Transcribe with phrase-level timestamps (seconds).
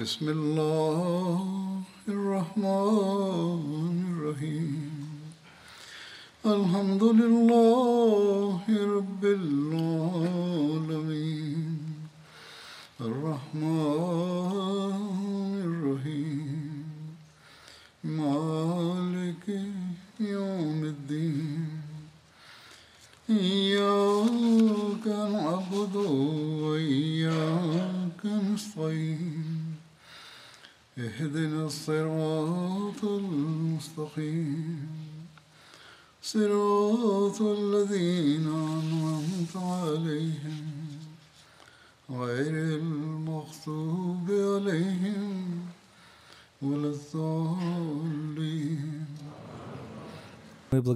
[0.00, 1.19] بسم الله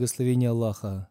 [0.05, 1.09] и благословение Аллаха.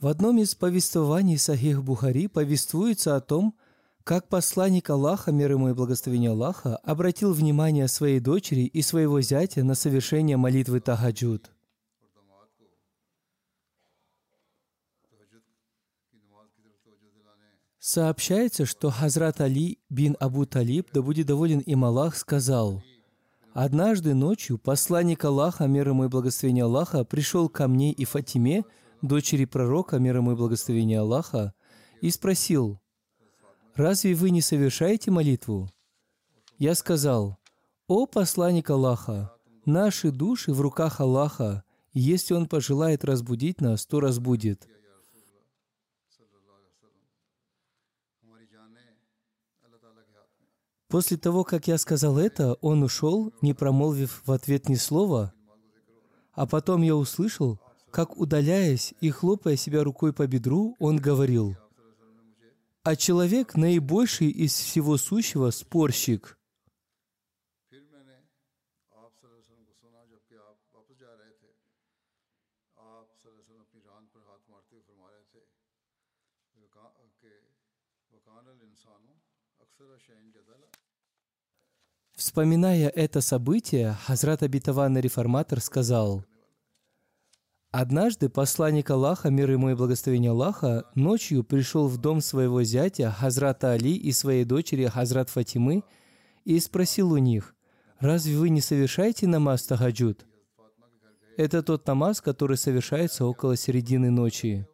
[0.00, 3.54] В одном из повествований Сахих Бухари повествуется о том,
[4.04, 9.64] как посланник Аллаха, мир ему и благословение Аллаха, обратил внимание своей дочери и своего зятя
[9.64, 11.50] на совершение молитвы Тахаджуд.
[17.78, 22.82] Сообщается, что Хазрат Али бин Абу Талиб, да будет доволен им Аллах, сказал,
[23.56, 28.64] «Однажды ночью посланник Аллаха, мир ему и благословение Аллаха, пришел ко мне и Фатиме,
[29.00, 31.54] дочери пророка, мир ему и благословение Аллаха,
[32.02, 32.78] и спросил,
[33.74, 35.70] «Разве вы не совершаете молитву?»
[36.58, 37.38] Я сказал,
[37.86, 39.32] «О посланник Аллаха,
[39.64, 44.68] наши души в руках Аллаха, и если Он пожелает разбудить нас, то разбудит».
[50.88, 55.32] После того, как я сказал это, он ушел, не промолвив в ответ ни слова,
[56.32, 57.58] а потом я услышал,
[57.90, 61.56] как, удаляясь и хлопая себя рукой по бедру, он говорил,
[62.84, 66.35] «А человек, наибольший из всего сущего, спорщик».
[82.26, 86.24] Вспоминая это событие, Хазрат Абитаванный Реформатор сказал,
[87.70, 93.70] «Однажды посланник Аллаха, мир ему и благословение Аллаха, ночью пришел в дом своего зятя Хазрата
[93.70, 95.84] Али и своей дочери Хазрат Фатимы
[96.44, 97.54] и спросил у них,
[98.00, 100.26] «Разве вы не совершаете намаз тахаджуд?»
[101.36, 104.66] Это тот намаз, который совершается около середины ночи.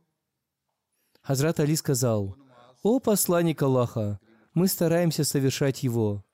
[1.20, 2.34] Хазрат Али сказал,
[2.82, 4.20] «О посланник Аллаха,
[4.54, 6.24] мы стараемся совершать его».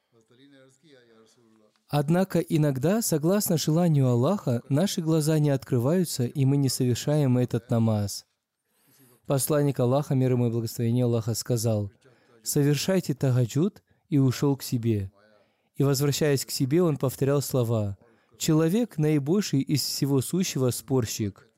[1.89, 8.27] Однако иногда, согласно желанию Аллаха, наши глаза не открываются, и мы не совершаем этот намаз.
[9.27, 11.91] Посланник Аллаха, мир ему и благословение Аллаха, сказал,
[12.43, 15.11] «Совершайте тахаджуд» и ушел к себе.
[15.77, 17.97] И, возвращаясь к себе, он повторял слова,
[18.37, 21.49] «Человек, наибольший из всего сущего, спорщик».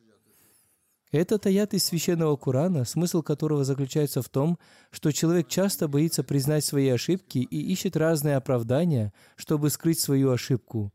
[1.10, 4.59] Этот аят из Священного Корана, смысл которого заключается в том,
[4.93, 10.93] что человек часто боится признать свои ошибки и ищет разные оправдания, чтобы скрыть свою ошибку.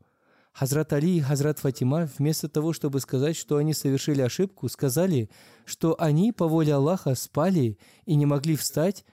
[0.52, 5.28] Хазрат Али и Хазрат Фатима, вместо того, чтобы сказать, что они совершили ошибку, сказали,
[5.66, 9.04] что они по воле Аллаха спали и не могли встать,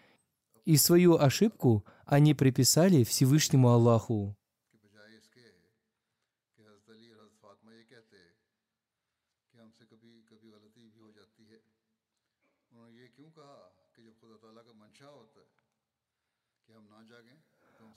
[0.63, 4.37] и свою ошибку они приписали Всевышнему Аллаху.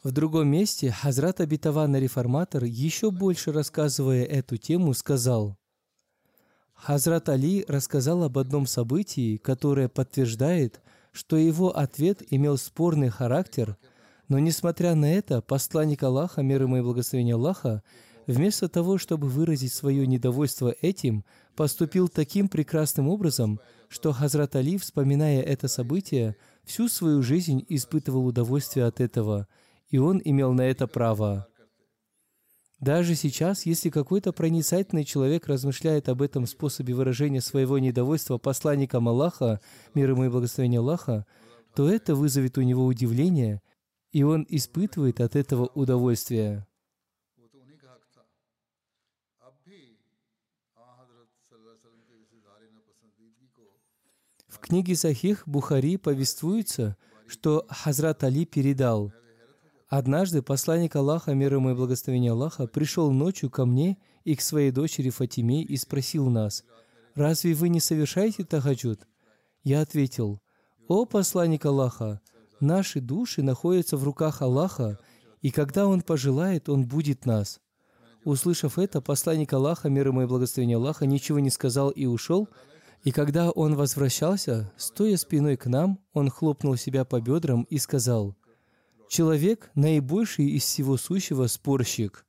[0.07, 5.57] В другом месте Хазрат Абитаванный Реформатор, еще больше рассказывая эту тему, сказал,
[6.75, 10.81] Хазрат Али рассказал об одном событии, которое подтверждает,
[11.11, 13.77] что его ответ имел спорный характер,
[14.29, 17.83] но несмотря на это, посланник Аллаха, мир ему и благословение Аллаха,
[18.29, 21.25] вместо того, чтобы выразить свое недовольство этим,
[21.57, 28.87] поступил таким прекрасным образом, что Хазрат Али, вспоминая это событие, всю свою жизнь испытывал удовольствие
[28.87, 29.49] от этого,
[29.89, 31.49] и он имел на это право.
[32.81, 39.61] Даже сейчас, если какой-то проницательный человек размышляет об этом способе выражения своего недовольства посланником Аллаха,
[39.95, 41.27] мир ему и благословение Аллаха,
[41.75, 43.63] то это вызовет у него удивление,
[44.13, 46.67] и он испытывает от этого удовольствие.
[54.49, 56.97] В книге Сахих Бухари повествуется,
[57.27, 59.13] что Хазрат Али передал–
[59.89, 64.73] «Однажды посланник Аллаха, мир ему и благословение Аллаха, пришел ночью ко мне и к своей
[64.73, 66.65] дочери Фатиме и спросил нас,
[67.15, 69.07] «Разве вы не совершаете тахаджуд?»
[69.63, 70.41] Я ответил,
[70.89, 72.21] «О посланник Аллаха,
[72.61, 74.99] наши души находятся в руках Аллаха,
[75.41, 77.61] и когда Он пожелает, Он будет нас».
[78.25, 82.49] Услышав это, посланник Аллаха, мир ему и благословение Аллаха, ничего не сказал и ушел,
[83.05, 88.35] и когда он возвращался, стоя спиной к нам, он хлопнул себя по бедрам и сказал,
[89.09, 92.27] Человек– наибольший из всего сущего спорщик.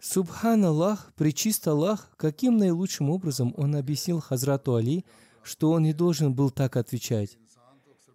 [0.00, 5.04] Субхан Аллах, причист Аллах, каким наилучшим образом он объяснил Хазрату Али,
[5.42, 7.36] что он не должен был так отвечать.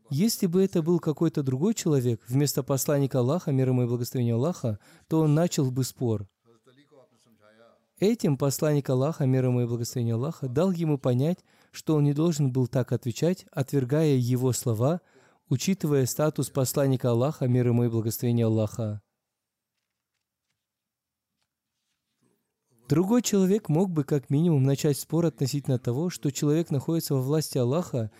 [0.09, 4.79] Если бы это был какой-то другой человек, вместо посланника Аллаха, мир ему и благословение Аллаха,
[5.07, 6.27] то он начал бы спор.
[7.99, 11.39] Этим посланник Аллаха, мир ему и благословение Аллаха, дал ему понять,
[11.75, 15.01] что он не должен был так отвечать, отвергая его слова,
[15.49, 19.01] учитывая статус посланника Аллаха, мир ему и благословение Аллаха.
[22.87, 27.57] Другой человек мог бы как минимум начать спор относительно того, что человек находится во власти
[27.57, 28.11] Аллаха,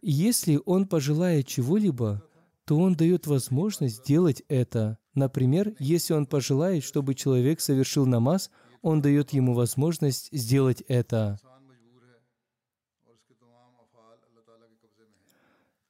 [0.00, 2.22] и если он пожелает чего-либо,
[2.64, 4.98] то он дает возможность сделать это.
[5.14, 8.50] Например, если он пожелает, чтобы человек совершил намаз,
[8.80, 11.38] он дает ему возможность сделать это.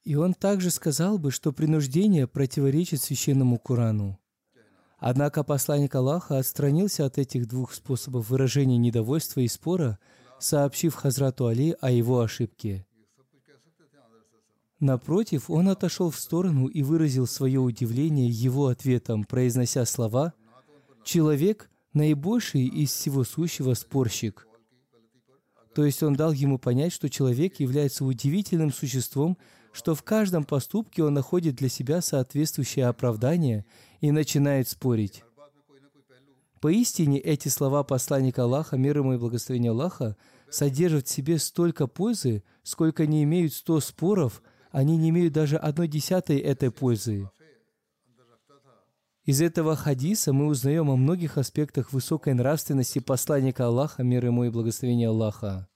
[0.05, 4.19] И он также сказал бы, что принуждение противоречит священному Корану.
[4.99, 9.99] Однако посланник Аллаха отстранился от этих двух способов выражения недовольства и спора,
[10.39, 12.87] сообщив Хазрату Али о его ошибке.
[14.81, 20.35] Напротив, он отошел в сторону и выразил свое удивление его ответом, произнося слова
[21.05, 24.47] «Человек– наибольший из всего сущего спорщик».
[25.75, 29.39] То есть он дал ему понять, что человек является удивительным существом,
[29.75, 33.67] что в каждом поступке он находит для себя соответствующее оправдание
[34.01, 35.25] и начинает спорить.
[36.61, 40.17] Поистине эти слова посланника Аллаха, мир ему и благословение Аллаха,
[40.49, 45.89] содержат в себе столько пользы, сколько не имеют сто споров, они не имеют даже одной
[45.89, 47.29] десятой этой пользы.
[49.25, 54.51] Из этого хадиса мы узнаем о многих аспектах высокой нравственности посланника Аллаха, мир ему и
[54.51, 55.69] благословение Аллаха.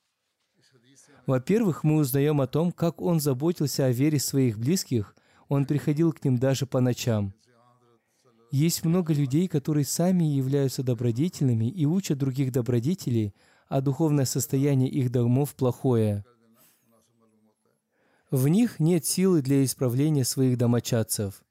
[1.29, 5.15] Во-первых, мы узнаем о том, как он заботился о вере своих близких,
[5.49, 7.35] он приходил к ним даже по ночам.
[8.51, 13.35] Есть много людей, которые сами являются добродетельными и учат других добродетелей,
[13.69, 16.25] а духовное состояние их домов плохое.
[18.31, 21.45] В них нет силы для исправления своих домочадцев.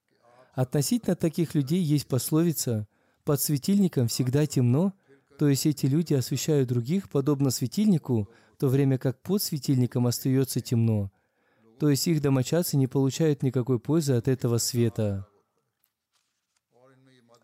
[0.55, 2.87] Относительно таких людей есть пословица
[3.23, 4.93] «под светильником всегда темно»,
[5.37, 8.27] то есть эти люди освещают других, подобно светильнику,
[8.57, 11.11] то время как под светильником остается темно.
[11.79, 15.27] То есть их домочадцы не получают никакой пользы от этого света.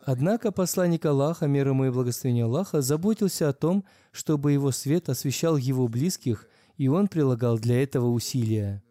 [0.06, 5.56] Однако посланник Аллаха, мир ему и благословение Аллаха, заботился о том, чтобы его свет освещал
[5.56, 8.84] его близких, и он прилагал для этого усилия.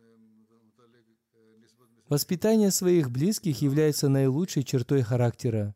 [2.08, 5.74] Воспитание своих близких является наилучшей чертой характера.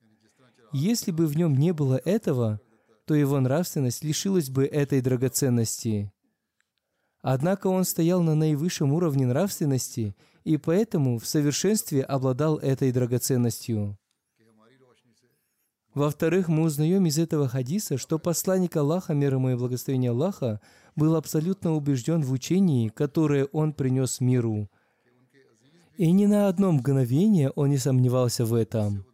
[0.72, 2.60] Если бы в нем не было этого,
[3.06, 6.12] то его нравственность лишилась бы этой драгоценности.
[7.28, 10.14] Однако он стоял на наивысшем уровне нравственности
[10.44, 13.98] и поэтому в совершенстве обладал этой драгоценностью.
[15.92, 20.60] Во-вторых, мы узнаем из этого хадиса, что посланник Аллаха, мир ему и благословение Аллаха,
[20.94, 24.70] был абсолютно убежден в учении, которое он принес миру.
[25.96, 29.04] И ни на одно мгновение он не сомневался в этом.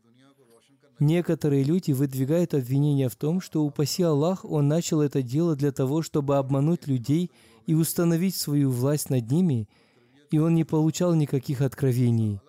[0.99, 6.02] Некоторые люди выдвигают обвинение в том, что, упаси Аллах, он начал это дело для того,
[6.02, 7.31] чтобы обмануть людей
[7.66, 9.69] и установить свою власть над ними,
[10.31, 12.40] и он не получал никаких откровений.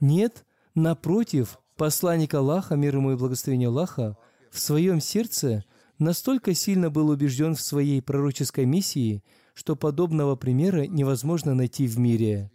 [0.00, 4.16] Нет, напротив, посланник Аллаха, мир ему и благословение Аллаха,
[4.50, 5.64] в своем сердце
[5.98, 9.22] настолько сильно был убежден в своей пророческой миссии,
[9.54, 12.50] что подобного примера невозможно найти в мире.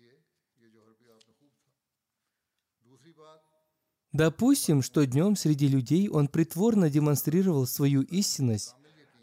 [4.13, 8.73] Допустим, что днем среди людей он притворно демонстрировал свою истинность,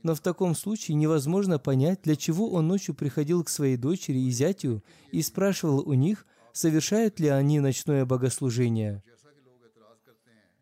[0.05, 4.31] но в таком случае невозможно понять, для чего он ночью приходил к своей дочери и
[4.31, 9.03] зятю и спрашивал у них, совершают ли они ночное богослужение.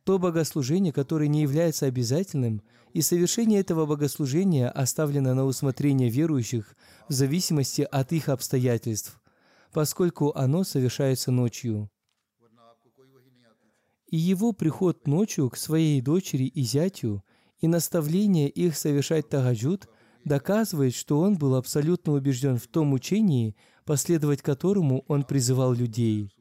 [0.04, 2.62] То богослужение, которое не является обязательным,
[2.94, 6.76] и совершение этого богослужения оставлено на усмотрение верующих
[7.08, 9.18] в зависимости от их обстоятельств.
[9.72, 11.88] поскольку оно совершается ночью.
[14.06, 17.24] И его приход ночью к своей дочери и зятю
[17.62, 19.88] и наставление их совершать тагаджуд
[20.24, 26.34] доказывает, что он был абсолютно убежден в том учении, последовать которому он призывал людей.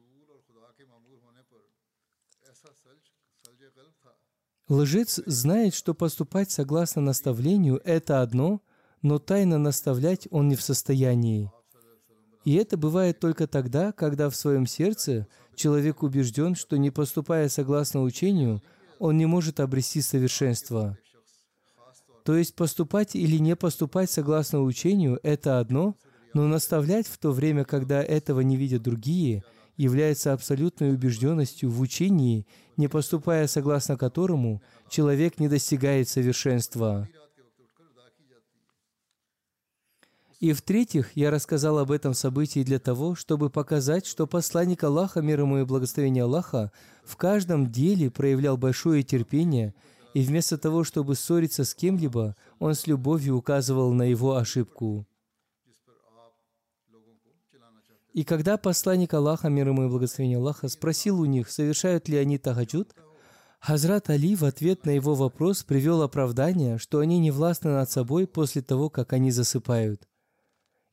[4.68, 8.60] Лжец знает, что поступать согласно наставлению– это одно,
[9.00, 11.50] но тайно наставлять он не в состоянии.
[12.44, 18.02] И это бывает только тогда, когда в своем сердце человек убежден, что не поступая согласно
[18.02, 18.62] учению,
[18.98, 20.96] он не может обрести совершенство.
[22.24, 25.96] То есть поступать или не поступать согласно учению– это одно,
[26.34, 29.42] но наставлять в то время, когда этого не видят другие,
[29.76, 37.08] является абсолютной убежденностью в учении, не поступая согласно которому человек не достигает совершенства.
[40.38, 45.40] И в-третьих, я рассказал об этом событии для того, чтобы показать, что посланник Аллаха, мир
[45.40, 46.72] ему и благословение Аллаха,
[47.04, 49.72] в каждом деле проявлял большое терпение,
[50.14, 55.06] и вместо того, чтобы ссориться с кем-либо, он с любовью указывал на его ошибку.
[58.12, 62.36] И когда посланник Аллаха, мир ему и благословение Аллаха, спросил у них, совершают ли они
[62.36, 62.94] тахаджуд,
[63.58, 68.26] Хазрат Али в ответ на его вопрос привел оправдание, что они не властны над собой
[68.26, 70.08] после того, как они засыпают.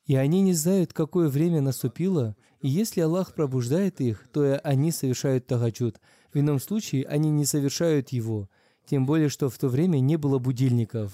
[0.05, 5.47] И они не знают, какое время наступило, и если Аллах пробуждает их, то они совершают
[5.47, 5.99] тахаджуд.
[6.31, 8.49] В ином случае они не совершают его,
[8.89, 11.13] тем более, что в то время не было будильников.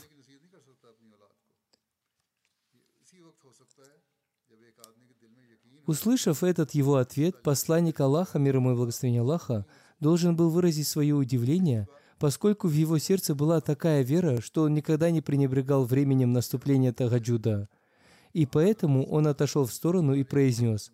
[5.85, 9.65] Услышав этот его ответ, посланник Аллаха, мир ему и благословение Аллаха,
[9.99, 15.11] должен был выразить свое удивление, поскольку в его сердце была такая вера, что он никогда
[15.11, 17.67] не пренебрегал временем наступления Тагаджуда.
[18.31, 20.91] И поэтому он отошел в сторону и произнес,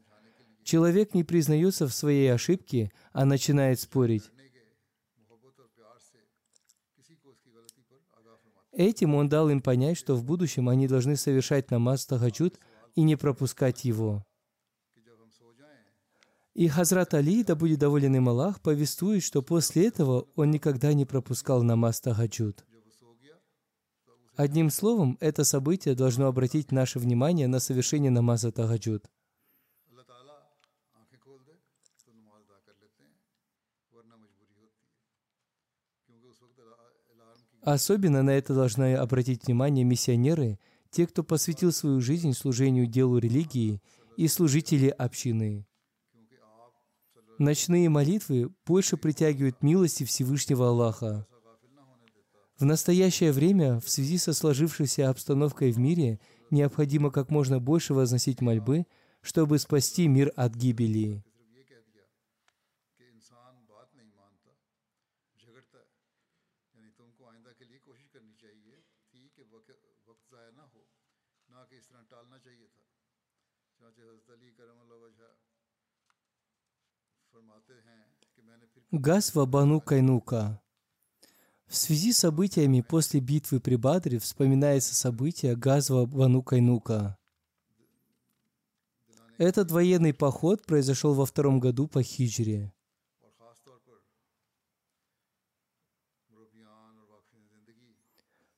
[0.63, 4.23] «Человек не признается в своей ошибке, а начинает спорить.
[8.71, 12.57] Этим он дал им понять, что в будущем они должны совершать намаз Тагаджуд
[12.95, 14.25] и не пропускать его.
[16.53, 21.05] И Хазрат Али, да будет доволен им Аллах, повествует, что после этого он никогда не
[21.05, 22.65] пропускал намаз Тагаджуд.
[24.35, 29.05] Одним словом, это событие должно обратить наше внимание на совершение намаза Тагаджуд.
[37.61, 40.59] Особенно на это должны обратить внимание миссионеры,
[40.89, 43.81] те, кто посвятил свою жизнь служению делу религии
[44.17, 45.65] и служители общины.
[47.37, 51.25] Ночные молитвы больше притягивают милости Всевышнего Аллаха.
[52.59, 56.19] В настоящее время, в связи со сложившейся обстановкой в мире,
[56.51, 58.85] необходимо как можно больше возносить мольбы,
[59.21, 61.23] чтобы спасти мир от гибели.
[78.93, 80.61] Газва Бану Кайнука.
[81.65, 87.17] В связи с событиями после битвы при Бадре вспоминается событие Газва Бану Кайнука.
[89.37, 92.73] Этот военный поход произошел во втором году по хиджре.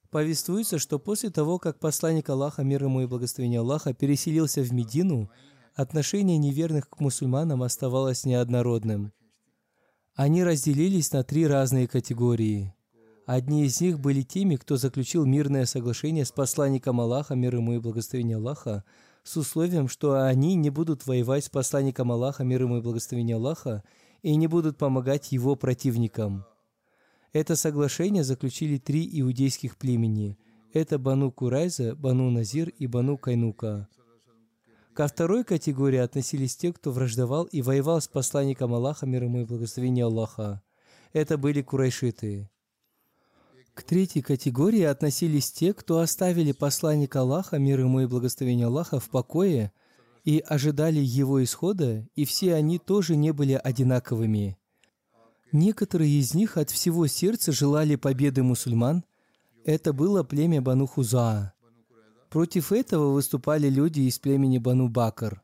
[0.10, 5.30] Повествуется, что после того, как посланник Аллаха, мир ему и благословение Аллаха, переселился в Медину,
[5.76, 9.14] отношение неверных к мусульманам оставалось неоднородным–
[10.16, 12.74] они разделились на три разные категории.
[13.26, 17.80] Одни из них были теми, кто заключил мирное соглашение с посланником Аллаха, мир ему и
[17.80, 18.84] благословение Аллаха,
[19.24, 23.84] с условием, что они не будут воевать с посланником Аллаха, мир ему и благословение Аллаха,
[24.22, 26.46] и не будут помогать его противникам.
[27.32, 30.38] Это соглашение заключили три иудейских племени.
[30.74, 33.88] Это Бану Курайза, Бану Назир и Бану Кайнука–
[34.94, 39.46] Ко второй категории относились те, кто враждовал и воевал с посланником Аллаха, мир ему и
[39.46, 40.62] благословение Аллаха.
[41.14, 42.48] Это были курайшиты.
[43.74, 49.10] К третьей категории относились те, кто оставили посланника Аллаха, мир ему и благословение Аллаха, в
[49.10, 49.74] покое
[50.26, 54.60] и ожидали его исхода, и все они тоже не были одинаковыми.
[55.52, 59.04] Некоторые из них от всего сердца желали победы мусульман.
[59.66, 61.54] Это было племя Бану Хузаа.
[62.34, 65.44] Против этого выступали люди из племени Бану Бакр.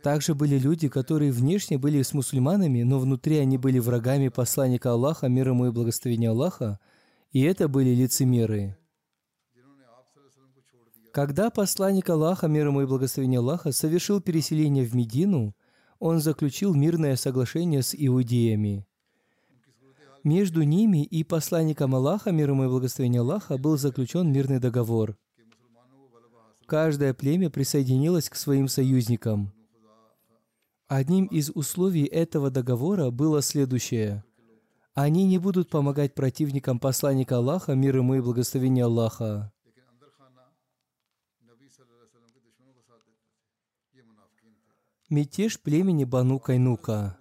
[0.00, 5.26] Также были люди, которые внешне были с мусульманами, но внутри они были врагами посланника Аллаха,
[5.26, 6.78] мир ему и благословения Аллаха,
[7.32, 8.78] и это были лицемеры.
[11.12, 15.56] Когда посланник Аллаха, мир ему и благословение Аллаха, совершил переселение в Медину,
[15.98, 18.86] он заключил мирное соглашение с иудеями.
[20.22, 25.16] Между ними и посланником Аллаха, мир ему и благословение Аллаха, был заключен мирный договор
[26.72, 29.52] каждое племя присоединилось к своим союзникам.
[30.88, 34.24] Одним из условий этого договора было следующее.
[34.94, 39.52] Они не будут помогать противникам посланника Аллаха, мир ему и благословение Аллаха.
[45.10, 47.18] Мятеж племени Бану Кайнука.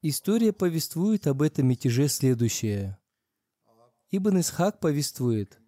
[0.00, 2.98] История повествует об этом мятеже следующее.
[4.10, 5.59] Ибн Исхак повествует.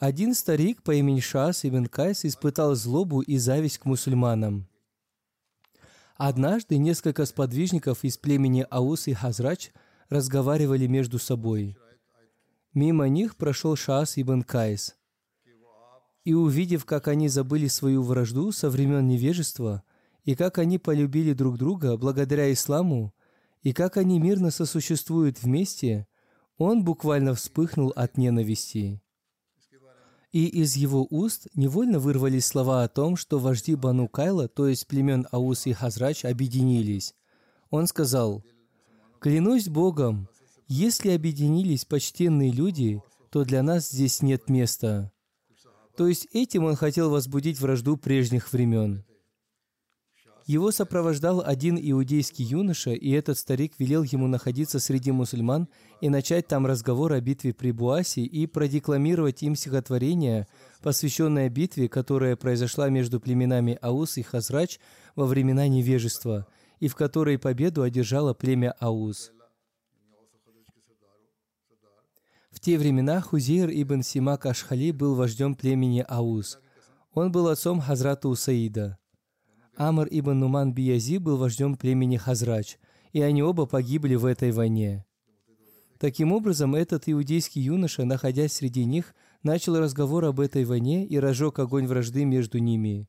[0.00, 4.66] Один старик по имени Шас ибн Кайс испытал злобу и зависть к мусульманам.
[6.16, 9.72] Однажды несколько сподвижников из племени Аус и Хазрач
[10.08, 11.76] разговаривали между собой.
[12.72, 14.96] Мимо них прошел Шас ибн Кайс.
[16.24, 19.82] И увидев, как они забыли свою вражду со времен невежества,
[20.24, 23.14] и как они полюбили друг друга благодаря исламу,
[23.60, 26.06] и как они мирно сосуществуют вместе,
[26.56, 29.02] он буквально вспыхнул от ненависти.
[30.32, 34.86] И из его уст невольно вырвались слова о том, что вожди Бану Кайла, то есть
[34.86, 37.14] племен Аус и Хазрач, объединились.
[37.70, 38.44] Он сказал,
[39.18, 40.28] «Клянусь Богом,
[40.68, 45.12] если объединились почтенные люди, то для нас здесь нет места».
[45.96, 49.04] То есть этим он хотел возбудить вражду прежних времен.
[50.50, 55.68] Его сопровождал один иудейский юноша, и этот старик велел ему находиться среди мусульман
[56.00, 60.48] и начать там разговор о битве при Буасе и продекламировать им стихотворение,
[60.82, 64.80] посвященное битве, которая произошла между племенами Аус и Хазрач
[65.14, 66.48] во времена невежества,
[66.80, 69.30] и в которой победу одержало племя Аус.
[72.50, 76.58] В те времена Хузейр ибн Симак Ашхали был вождем племени Аус.
[77.14, 78.99] Он был отцом Хазрата Усаида.
[79.76, 82.78] Амр ибн Нуман Биязи был вождем племени Хазрач,
[83.12, 85.04] и они оба погибли в этой войне.
[85.98, 91.58] Таким образом, этот иудейский юноша, находясь среди них, начал разговор об этой войне и разжег
[91.58, 93.08] огонь вражды между ними.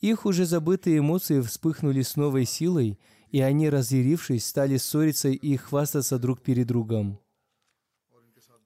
[0.00, 2.98] Их уже забытые эмоции вспыхнули с новой силой,
[3.30, 7.20] и они, разъярившись, стали ссориться и хвастаться друг перед другом.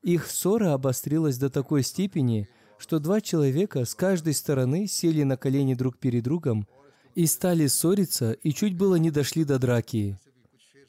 [0.03, 5.75] Их ссора обострилась до такой степени, что два человека с каждой стороны сели на колени
[5.75, 6.69] друг перед другом
[7.15, 10.19] и стали ссориться, и чуть было не дошли до драки.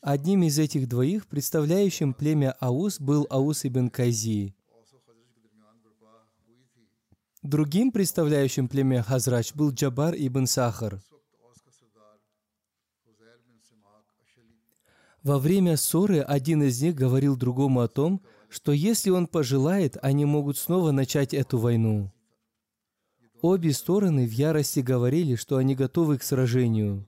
[0.02, 4.56] Одним из этих двоих, представляющим племя Аус, был Аус ибн Кайзи.
[7.42, 11.02] Другим, представляющим племя Хазрач, был Джабар ибн Сахар.
[15.22, 20.24] Во время ссоры один из них говорил другому о том, что если он пожелает, они
[20.24, 22.12] могут снова начать эту войну.
[23.48, 27.08] Обе стороны в ярости говорили, что они готовы к сражению.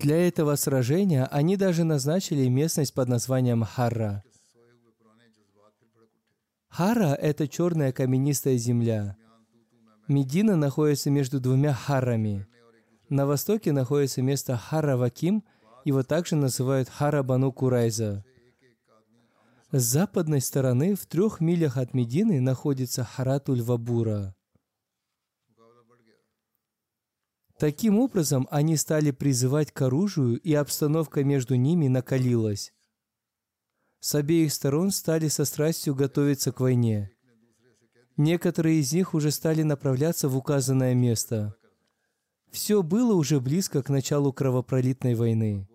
[0.00, 4.24] Для этого сражения они даже назначили местность под названием Харра.
[6.68, 9.16] Хара– это черная каменистая земля.
[10.08, 12.48] Медина находится между двумя харами.
[13.08, 15.44] На востоке находится место Хара Ваким,
[15.84, 18.24] его также называют Хара Бану Курайза.
[19.70, 23.62] С западной стороны, в трех милях от Медины, находится Харатуль
[27.58, 32.72] Таким образом, они стали призывать к оружию, и обстановка между ними накалилась.
[33.98, 37.10] С обеих сторон стали со страстью готовиться к войне.
[38.16, 41.56] Некоторые из них уже стали направляться в указанное место.
[42.52, 45.68] Все было уже близко к началу кровопролитной войны.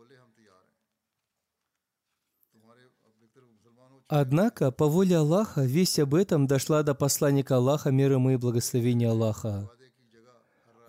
[4.07, 9.09] Однако, по воле Аллаха, весть об этом дошла до посланника Аллаха, мир ему и благословения
[9.09, 9.69] Аллаха.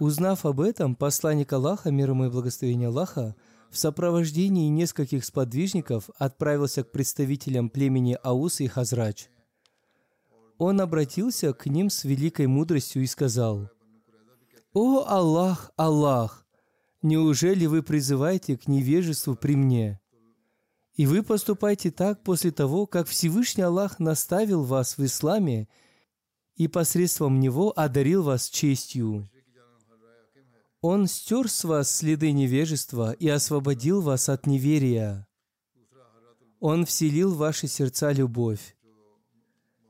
[0.01, 3.37] Узнав об этом, посланник Аллаха, мир ему и благословения Аллаха,
[3.71, 9.29] в сопровождении нескольких сподвижников отправился к представителям племени Аус и Хазрач.
[10.59, 13.71] Он обратился к ним с великой мудростью и сказал,
[14.73, 16.47] «О Аллах, Аллах!
[17.03, 20.01] Неужели вы призываете к невежеству при мне?
[20.95, 25.69] И вы поступаете так после того, как Всевышний Аллах наставил вас в исламе
[26.57, 29.29] и посредством него одарил вас честью.
[30.87, 35.27] Он стер с вас следы невежества и освободил вас от неверия.
[36.61, 38.77] Он вселил в ваши сердца любовь.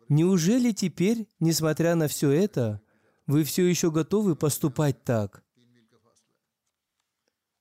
[0.08, 2.80] Неужели теперь, несмотря на все это,
[3.26, 5.42] вы все еще готовы поступать так?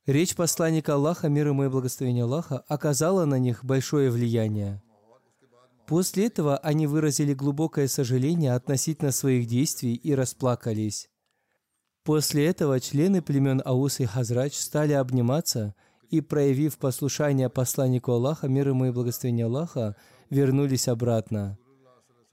[0.06, 4.84] Речь посланника Аллаха, мир ему и благословение Аллаха, оказала на них большое влияние.
[5.88, 11.10] После этого они выразили глубокое сожаление относительно своих действий и расплакались.
[12.04, 15.74] После этого члены племен Аус и Хазрач стали обниматься
[16.10, 19.96] и, проявив послушание посланнику Аллаха, мир ему и благословение Аллаха,
[20.30, 21.58] вернулись обратно.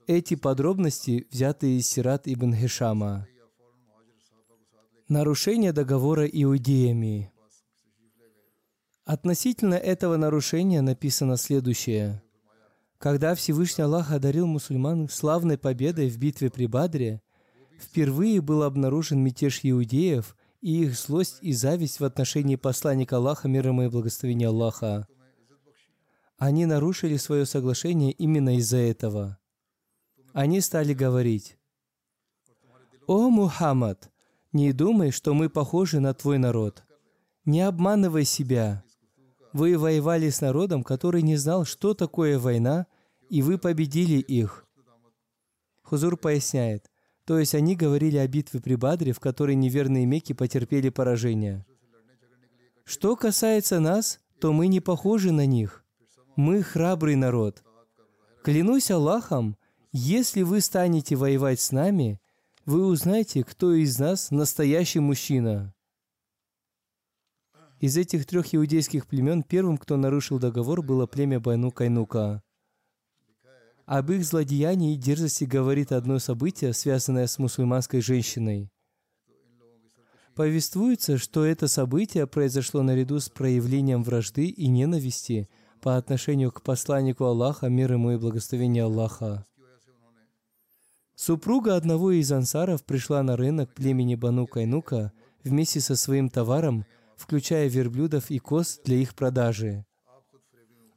[0.07, 3.27] Эти подробности взяты из Сират ибн Хишама.
[5.07, 7.31] Нарушение договора иудеями.
[9.05, 12.21] Относительно этого нарушения написано следующее.
[12.97, 17.21] Когда Всевышний Аллах одарил мусульман славной победой в битве при Бадре,
[17.81, 23.67] впервые был обнаружен мятеж иудеев и их злость и зависть в отношении посланника Аллаха, мир
[23.67, 25.07] ему и благословения Аллаха.
[26.37, 29.37] Они нарушили свое соглашение именно из-за этого.
[30.33, 31.57] Они стали говорить,
[33.07, 34.11] «О, Мухаммад,
[34.51, 36.83] не думай, что мы похожи на твой народ.
[37.45, 38.83] Не обманывай себя.
[39.53, 42.87] Вы воевали с народом, который не знал, что такое война,
[43.29, 44.65] и вы победили их.
[45.83, 46.90] Хузур поясняет,
[47.31, 51.65] то есть они говорили о битве при Бадре, в которой неверные меки потерпели поражение.
[52.83, 55.85] Что касается нас, то мы не похожи на них.
[56.35, 57.63] Мы храбрый народ.
[58.43, 59.55] Клянусь Аллахом,
[59.93, 62.19] если вы станете воевать с нами,
[62.65, 65.73] вы узнаете, кто из нас настоящий мужчина.
[67.79, 72.43] Из этих трех иудейских племен первым, кто нарушил договор, было племя Байну Кайнука.
[73.91, 78.71] Об их злодеянии и дерзости говорит одно событие, связанное с мусульманской женщиной.
[80.33, 85.49] Повествуется, что это событие произошло наряду с проявлением вражды и ненависти
[85.81, 89.45] по отношению к посланнику Аллаха, мир ему и благословение Аллаха.
[91.15, 95.11] Супруга одного из ансаров пришла на рынок племени Бану Кайнука
[95.43, 96.85] вместе со своим товаром–
[97.21, 99.85] включая верблюдов и коз для их продажи.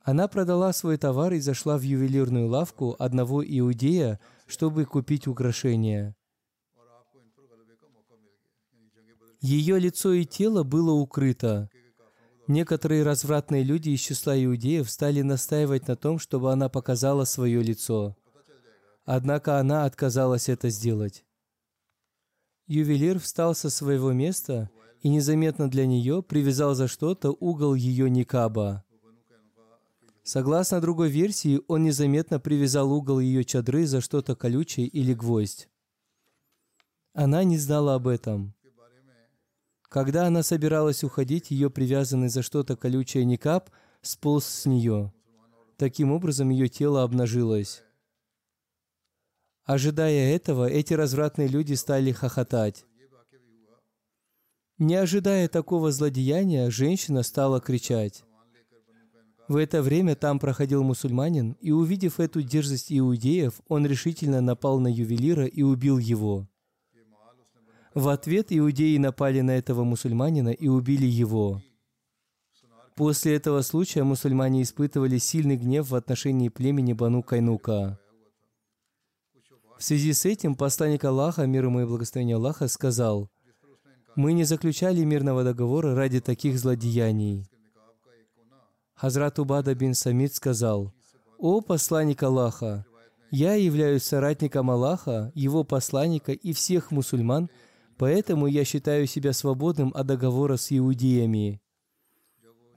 [0.05, 6.15] Она продала свой товар и зашла в ювелирную лавку одного иудея, чтобы купить украшения.
[9.41, 11.71] Ее лицо и тело было укрыто.
[12.47, 18.15] Некоторые развратные люди из числа иудеев стали настаивать на том, чтобы она показала свое лицо.
[19.07, 21.25] Однако она отказалась это сделать.
[22.67, 24.69] Ювелир встал со своего места
[25.01, 28.84] и незаметно для нее привязал за что-то угол ее никаба.
[30.25, 35.69] Согласно другой версии, он незаметно привязал угол ее чадры за что-то колючее или гвоздь.
[37.13, 38.55] Она не знала об этом.
[39.83, 43.69] Когда она собиралась уходить, ее привязанный за что-то колючее никаб
[44.01, 45.13] сполз с нее.
[45.77, 47.83] Таким образом, ее тело обнажилось.
[49.65, 52.87] Ожидая этого, эти развратные люди стали хохотать.
[54.79, 58.25] Не ожидая такого злодеяния, женщина стала кричать.
[59.47, 64.89] В это время там проходил мусульманин, и увидев эту дерзость иудеев, он решительно напал на
[64.89, 66.49] ювелира и убил его.
[67.95, 71.63] В ответ иудеи напали на этого мусульманина и убили его.
[72.97, 77.99] После этого случая мусульмане испытывали сильный гнев в отношении племени Бану Кайнука.
[79.79, 83.29] В связи с этим посланник Аллаха, мир ему и благословение Аллаха, сказал,
[84.17, 87.49] мы не заключали мирного договора ради таких злодеяний.
[89.05, 90.91] Хазрат Убада бин Самид сказал,
[91.37, 92.87] «О посланник Аллаха,
[93.31, 97.51] я являюсь соратником Аллаха, его посланника и всех мусульман,
[97.99, 101.61] поэтому я считаю себя свободным от договора с иудеями».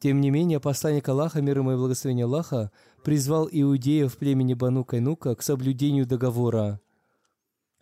[0.01, 2.73] Тем не менее, посланник Аллаха, мир ему и благословение Аллаха,
[3.05, 6.81] призвал иудеев племени Бану Кайнука к соблюдению договора.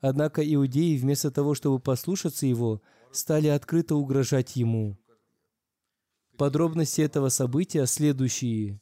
[0.01, 4.99] Однако иудеи, вместо того, чтобы послушаться его, стали открыто угрожать ему.
[6.37, 8.79] Подробности этого события следующие.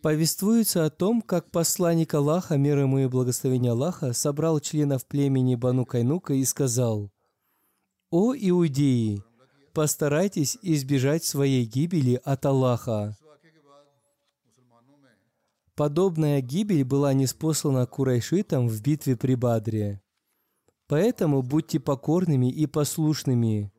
[0.00, 5.84] Повествуется о том, как посланник Аллаха, мир ему и благословение Аллаха, собрал членов племени Бану
[5.84, 7.12] Кайнука и сказал,
[8.10, 9.22] «О иудеи,
[9.72, 13.16] постарайтесь избежать своей гибели от Аллаха».
[15.76, 20.02] Подобная гибель была неспослана Курайшитам в битве при Бадре.
[20.86, 23.72] Поэтому будьте покорными и послушными,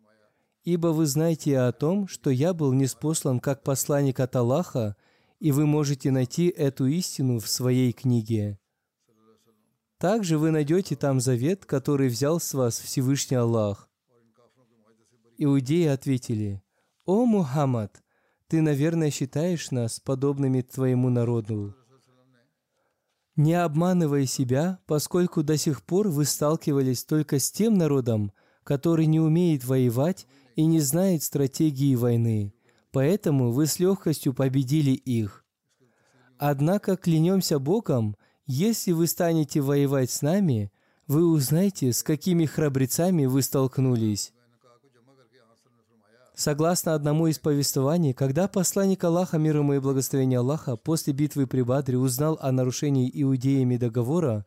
[0.64, 4.96] ибо вы знаете о том, что я был неспослан как посланник от Аллаха,
[5.40, 8.60] и вы можете найти эту истину в своей книге.
[9.98, 13.90] Также вы найдете там завет, который взял с вас Всевышний Аллах.
[15.38, 16.62] Иудеи ответили,
[17.06, 18.02] «О, Мухаммад,
[18.48, 21.76] ты, наверное, считаешь нас подобными твоему народу.
[23.36, 28.32] Не обманывай себя, поскольку до сих пор вы сталкивались только с тем народом,
[28.64, 32.54] который не умеет воевать и не знает стратегии войны,
[32.92, 35.46] поэтому вы с легкостью победили их.
[36.38, 40.72] Однако клянемся Богом, если вы станете воевать с нами,
[41.08, 44.34] вы узнаете, с какими храбрецами вы столкнулись.
[46.36, 51.62] Согласно одному из повествований, когда посланник Аллаха, мир ему и благословение Аллаха, после битвы при
[51.62, 54.46] Бадре узнал о нарушении иудеями договора,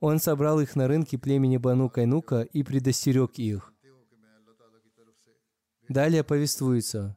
[0.00, 3.73] он собрал их на рынке племени Бану Кайнука и предостерег их.
[5.88, 7.16] Далее повествуется.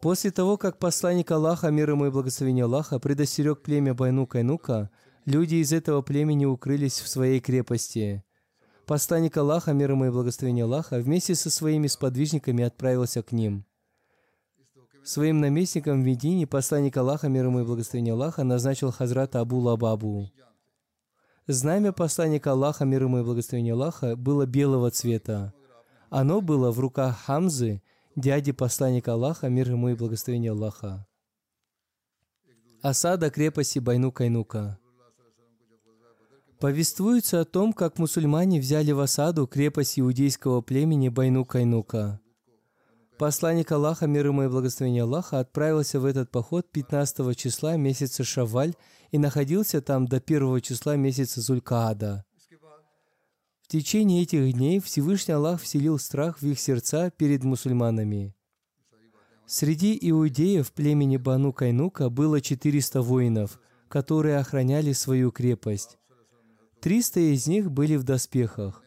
[0.00, 4.90] После того, как посланник Аллаха, мир ему и благословение Аллаха, предостерег племя Байну Кайнука,
[5.24, 8.22] люди из этого племени укрылись в своей крепости.
[8.86, 13.64] Посланник Аллаха, мир ему и благословение Аллаха, вместе со своими сподвижниками отправился к ним.
[15.02, 20.30] Своим наместником в Медине посланник Аллаха, мир ему и благословение Аллаха, назначил Хазрата Абу Лабабу.
[21.46, 25.52] Знамя посланника Аллаха, мир ему и благословение Аллаха, было белого цвета.
[26.10, 27.82] Оно было в руках Хамзы,
[28.16, 31.06] дяди посланника Аллаха, мир ему и благословение Аллаха.
[32.82, 34.78] Осада крепости Байну-Кайнука.
[36.60, 42.20] Повествуется о том, как мусульмане взяли в осаду крепость иудейского племени Байну-Кайнука.
[43.18, 48.74] Посланник Аллаха, мир ему и благословение Аллаха, отправился в этот поход 15 числа месяца Шаваль
[49.12, 52.24] и находился там до 1 числа месяца Зулькаада.
[53.64, 58.34] В течение этих дней Всевышний Аллах вселил страх в их сердца перед мусульманами.
[59.46, 65.96] Среди иудеев племени Бану Кайнука было 400 воинов, которые охраняли свою крепость.
[66.82, 68.82] 300 из них были в доспехах.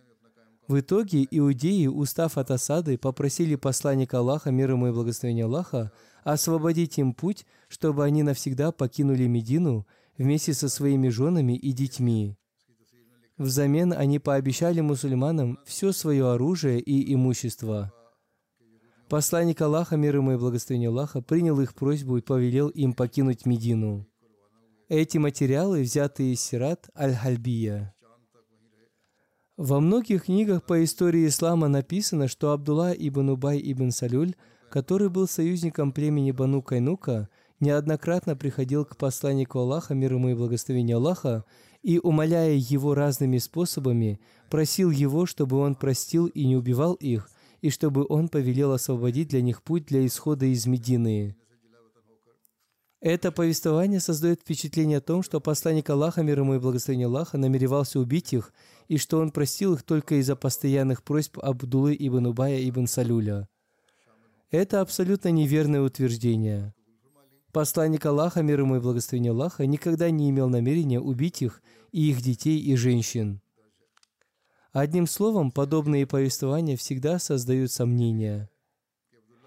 [0.67, 5.91] В итоге иудеи, устав от осады, попросили посланника Аллаха, мир ему и благословение Аллаха,
[6.23, 9.87] освободить им путь, чтобы они навсегда покинули Медину
[10.19, 12.37] вместе со своими женами и детьми.
[13.37, 17.93] Взамен они пообещали мусульманам все свое оружие и имущество.
[19.09, 24.07] Посланник Аллаха, мир ему и благословение Аллаха, принял их просьбу и повелел им покинуть Медину.
[24.89, 27.93] Эти материалы взяты из Сират Аль-Хальбия.
[29.55, 34.35] Во многих книгах по истории ислама написано, что Абдулла ибн Убай ибн Салюль,
[34.69, 40.97] который был союзником племени Бану Кайнука, неоднократно приходил к посланнику Аллаха, мир ему и благословение
[40.97, 41.43] Аллаха,
[41.87, 44.19] и, умоляя его разными способами,
[44.49, 47.29] просил его, чтобы он простил и не убивал их,
[47.61, 51.37] и чтобы он повелел освободить для них путь для исхода из Медины.
[52.99, 58.01] Это повествование создает впечатление о том, что посланник Аллаха, мир ему и благословение Аллаха, намеревался
[58.01, 58.51] убить их,
[58.89, 63.47] и что он простил их только из-за постоянных просьб Абдулы ибн Убая ибн Салюля.
[64.51, 66.73] Это абсолютно неверное утверждение.
[67.53, 72.21] Посланник Аллаха, мир ему и благословение Аллаха, никогда не имел намерения убить их и их
[72.21, 73.41] детей и женщин.
[74.71, 78.49] Одним словом, подобные повествования всегда создают сомнения.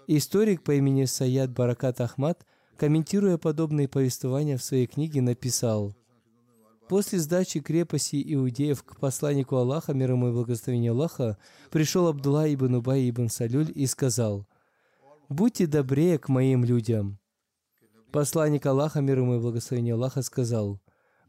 [0.07, 2.45] Историк по имени Саят Баракат Ахмад,
[2.77, 5.95] комментируя подобные повествования в своей книге, написал,
[6.91, 11.37] После сдачи крепости иудеев к посланнику Аллаха, мир ему и благословение Аллаха,
[11.69, 14.45] пришел Абдулла ибн Убай ибн Салюль и сказал,
[15.29, 17.17] «Будьте добрее к моим людям».
[18.11, 20.80] Посланник Аллаха, мир ему и благословение Аллаха, сказал,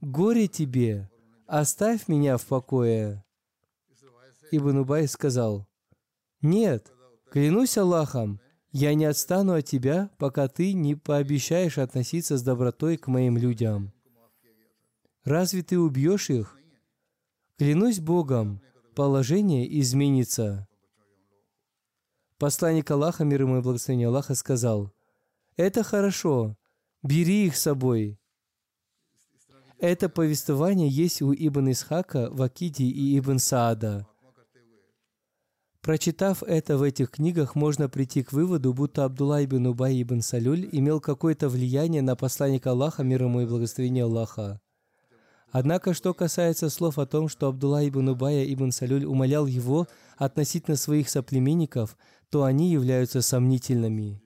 [0.03, 1.09] «Горе тебе!
[1.47, 3.25] Оставь меня в покое!»
[4.51, 5.67] Ибн Убай сказал,
[6.43, 6.93] «Нет,
[7.31, 8.41] клянусь Аллахом,
[8.73, 13.93] я не отстану от тебя, пока ты не пообещаешь относиться с добротой к моим людям.
[15.25, 16.59] Разве ты убьешь их?
[17.57, 18.61] Клянусь Богом,
[18.95, 20.69] положение изменится».
[22.39, 24.93] Посланник Аллаха, мир ему и благословение Аллаха, сказал,
[25.57, 26.57] «Это хорошо,
[27.03, 28.19] Бери их с собой.
[29.83, 34.07] Это повествование есть у Ибн Исхака, Вакиди и Ибн Саада.
[35.81, 40.69] Прочитав это в этих книгах, можно прийти к выводу, будто Абдулла ибн Убай ибн Салюль
[40.71, 44.61] имел какое-то влияние на посланника Аллаха, мир ему и благословение Аллаха.
[45.51, 50.77] Однако, что касается слов о том, что Абдулла ибн Убая ибн Салюль умолял его относительно
[50.77, 51.97] своих соплеменников,
[52.31, 54.23] то они являются сомнительными.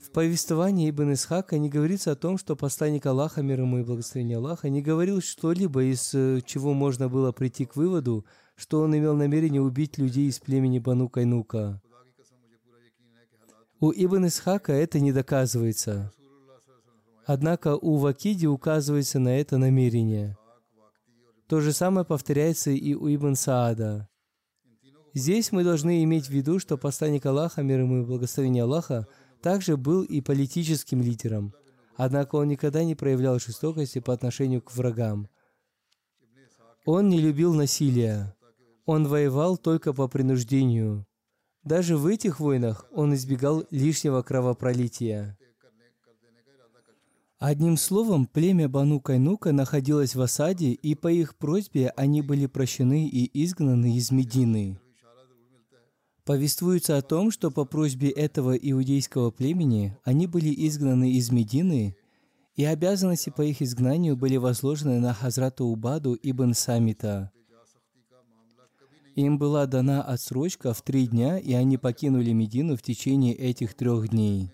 [0.00, 4.38] В повествовании Ибн Исхака не говорится о том, что посланник Аллаха, мир ему и благословение
[4.38, 8.24] Аллаха, не говорил что-либо, из э, чего можно было прийти к выводу,
[8.56, 11.82] что он имел намерение убить людей из племени Бану Кайнука.
[13.78, 16.12] У Ибн Исхака это не доказывается.
[17.26, 20.36] Однако у Вакиди указывается на это намерение.
[21.46, 24.08] То же самое повторяется и у Ибн Саада.
[25.14, 29.06] Здесь мы должны иметь в виду, что посланник Аллаха, мир ему и благословение Аллаха,
[29.42, 31.54] также был и политическим лидером.
[31.96, 35.28] Однако он никогда не проявлял жестокости по отношению к врагам.
[36.84, 38.34] Он не любил насилия.
[38.86, 41.06] Он воевал только по принуждению.
[41.62, 45.36] Даже в этих войнах он избегал лишнего кровопролития.
[47.38, 53.08] Одним словом, племя Бану Кайнука находилось в осаде, и по их просьбе они были прощены
[53.08, 54.78] и изгнаны из Медины.
[56.24, 61.96] Повествуется о том, что по просьбе этого иудейского племени они были изгнаны из Медины,
[62.54, 67.32] и обязанности по их изгнанию были возложены на Хазрата Убаду ибн Самита.
[69.16, 74.08] Им была дана отсрочка в три дня, и они покинули Медину в течение этих трех
[74.08, 74.52] дней.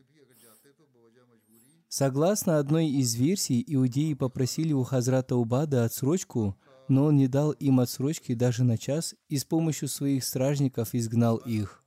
[1.88, 6.57] Согласно одной из версий, иудеи попросили у Хазрата Убада отсрочку,
[6.88, 11.37] но он не дал им отсрочки даже на час и с помощью своих стражников изгнал
[11.37, 11.83] их.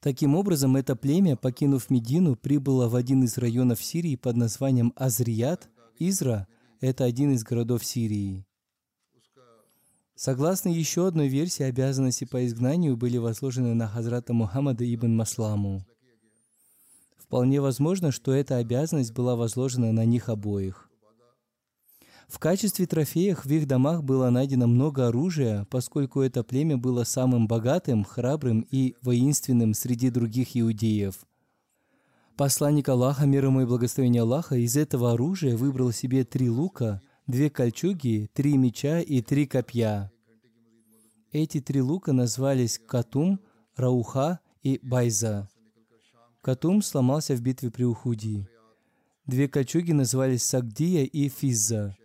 [0.00, 5.68] Таким образом, это племя, покинув Медину, прибыло в один из районов Сирии под названием Азрият,
[5.98, 6.46] Изра–
[6.80, 8.44] это один из городов Сирии.
[10.14, 15.84] Согласно еще одной версии, обязанности по изгнанию были возложены на Хазрата Мухаммада ибн Масламу.
[17.18, 20.85] Вполне возможно, что эта обязанность была возложена на них обоих.
[22.28, 27.46] В качестве трофеев в их домах было найдено много оружия, поскольку это племя было самым
[27.46, 31.24] богатым, храбрым и воинственным среди других иудеев.
[32.36, 37.48] Посланник Аллаха, мир ему и благословение Аллаха, из этого оружия выбрал себе три лука, две
[37.48, 40.10] кольчуги, три меча и три копья.
[41.32, 43.40] Эти три лука назвались Катум,
[43.76, 45.48] Рауха и Байза.
[46.42, 48.48] Катум сломался в битве при Ухуди.
[49.26, 51.96] Две кольчуги назывались Сагдия и Физза.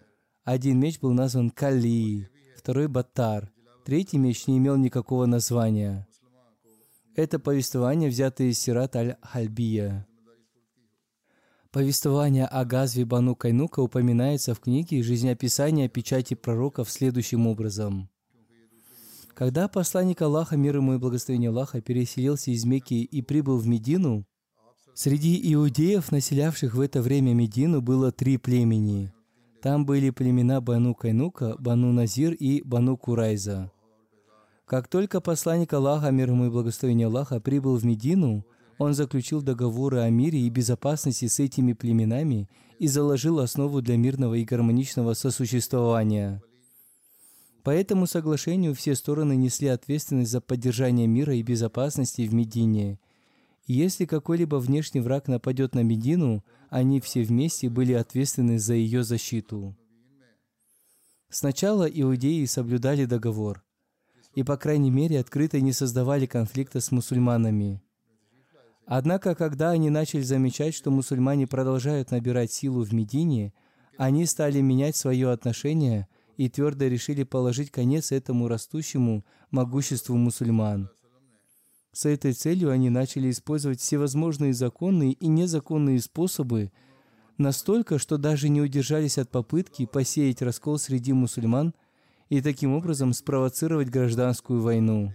[0.43, 2.27] Один меч был назван Калии,
[2.58, 3.51] второй Батар.
[3.86, 6.08] Третий меч не имел никакого названия.
[7.15, 10.08] Это повествование взято из Сират аль-Хальбия.
[11.71, 18.10] Повествование о Газве Бану Кайнука упоминается в книге «Жизнеописание печати пророков» следующим образом.
[19.36, 24.25] Когда посланник Аллаха, мир ему и благословение Аллаха, переселился из Мекки и прибыл в Медину,
[24.95, 29.13] среди иудеев, населявших в это время Медину, было три племени.
[29.62, 33.71] Там были племена Бану Кайнука, Бану Назир и Бану Курайза.
[34.65, 38.45] Как только посланник Аллаха, мир ему и благословение Аллаха, прибыл в Медину–
[38.82, 44.34] он заключил договоры о мире и безопасности с этими племенами и заложил основу для мирного
[44.34, 46.41] и гармоничного сосуществования.
[47.63, 52.97] По этому соглашению все стороны несли ответственность за поддержание мира и безопасности в Медине.
[53.73, 59.77] Если какой-либо внешний враг нападет на Медину, они все вместе были ответственны за ее защиту.
[61.29, 63.63] Сначала иудеи соблюдали договор
[64.36, 67.81] и, по крайней мере, открыто не создавали конфликта с мусульманами–
[68.88, 73.53] Однако, когда они начали замечать, что мусульмане продолжают набирать силу в Медине,
[73.95, 80.89] они стали менять свое отношение и твердо решили положить конец этому растущему могуществу мусульман.
[81.93, 86.71] С этой целью они начали использовать всевозможные законные и незаконные способы,
[87.38, 91.73] настолько, что даже не удержались от попытки посеять раскол среди мусульман
[92.30, 95.13] и таким образом спровоцировать гражданскую войну.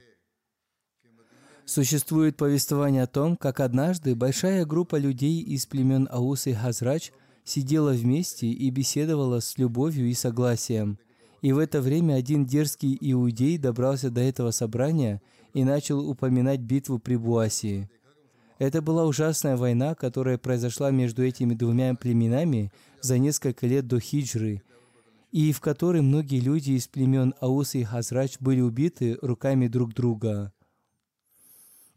[1.65, 7.11] Существует повествование о том, как однажды большая группа людей из племен Аус и Хазрач
[7.43, 10.99] сидела вместе и беседовала с любовью и согласием.
[11.43, 15.21] И в это время один дерзкий иудей добрался до этого собрания
[15.57, 17.89] и начал упоминать битву при Буасии.
[18.59, 24.63] Это была ужасная война, которая произошла между этими двумя племенами за несколько лет до хиджры,
[25.33, 30.53] и в которой многие люди из племен Аус и Хазрач были убиты руками друг друга.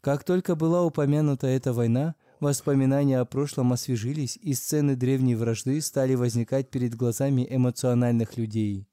[0.00, 6.14] Как только была упомянута эта война, воспоминания о прошлом освежились, и сцены древней вражды стали
[6.14, 8.89] возникать перед глазами эмоциональных людей.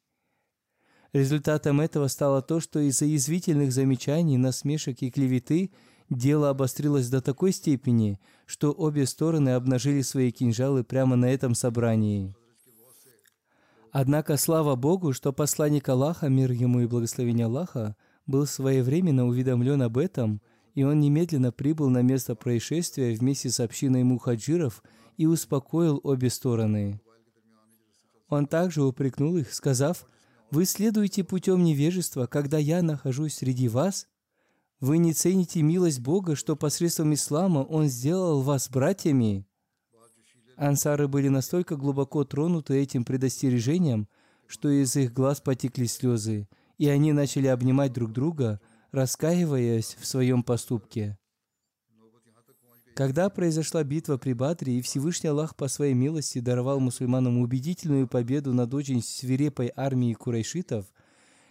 [1.14, 5.72] Результатом этого стало то, что из-за язвительных замечаний, насмешек и клеветы
[6.10, 12.36] дело обострилось до такой степени, что обе стороны обнажили свои кинжалы прямо на этом собрании.
[13.92, 19.98] Однако слава Богу, что посланник Аллаха, мир ему и благословение Аллаха, был своевременно уведомлен об
[19.98, 20.42] этом–
[20.78, 24.84] и он немедленно прибыл на место происшествия вместе с общиной мухаджиров
[25.18, 27.02] и успокоил обе стороны.
[28.30, 30.06] Он также упрекнул их, сказав,
[30.52, 34.08] «Вы следуете путем невежества, когда я нахожусь среди вас?
[34.80, 39.46] Вы не цените милость Бога, что посредством ислама Он сделал вас братьями?»
[40.56, 44.08] Ансары были настолько глубоко тронуты этим предостережением,
[44.48, 48.60] что из их глаз потекли слезы, и они начали обнимать друг друга–
[48.92, 51.18] раскаиваясь в своем поступке.
[52.98, 58.56] Когда произошла битва при Бадре, и Всевышний Аллах по своей милости даровал мусульманам убедительную победу
[58.56, 60.88] над очень свирепой армией курайшитов,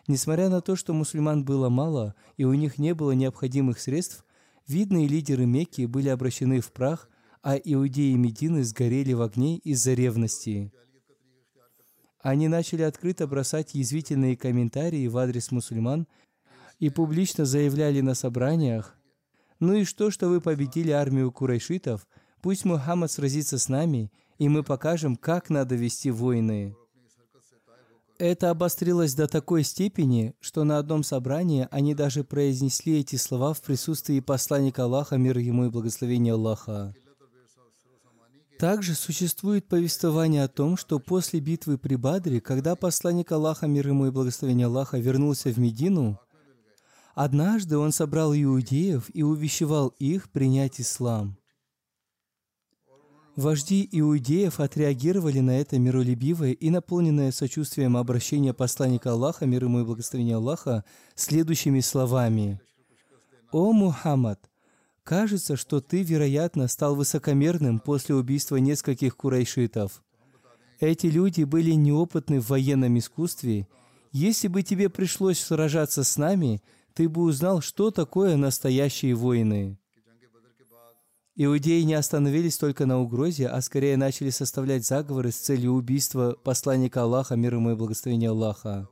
[0.09, 4.25] несмотря на то, что мусульман было мало и у них не было необходимых средств,
[4.67, 7.09] видные лидеры Мекки были обращены в прах,
[7.45, 10.73] а иудеи Медины сгорели в огне из-за ревности.
[12.23, 16.09] Они начали открыто бросать язвительные комментарии в адрес мусульман
[16.81, 18.96] и публично заявляли на собраниях,
[19.61, 22.07] «Ну и что, что вы победили армию курайшитов?
[22.43, 26.77] Пусть Мухаммад сразится с нами, и мы покажем, как надо вести войны».
[28.19, 33.61] Это обострилось до такой степени, что на одном собрании они даже произнесли эти слова в
[33.61, 36.95] присутствии посланника Аллаха, мир ему и благословения Аллаха.
[38.59, 44.07] Также существует повествование о том, что после битвы при Бадре, когда посланник Аллаха, мир ему
[44.07, 46.19] и благословение Аллаха, вернулся в Медину,
[47.17, 51.39] однажды он собрал иудеев и увещевал их принять ислам.
[53.35, 59.85] Вожди иудеев отреагировали на это миролюбивое и наполненное сочувствием обращение посланника Аллаха, мир ему и
[59.85, 62.61] благословение Аллаха, следующими словами.
[63.51, 64.51] «О Мухаммад,
[65.03, 70.03] кажется, что ты, вероятно, стал высокомерным после убийства нескольких курайшитов.
[70.81, 73.69] Эти люди были неопытны в военном искусстве.
[74.13, 76.63] Если бы тебе пришлось сражаться с нами,
[76.97, 79.79] ты бы узнал, что такое настоящие воины».
[81.39, 87.03] Иудеи не остановились только на угрозе, а скорее начали составлять заговоры с целью убийства посланника
[87.03, 88.89] Аллаха, мир ему и благословения Аллаха.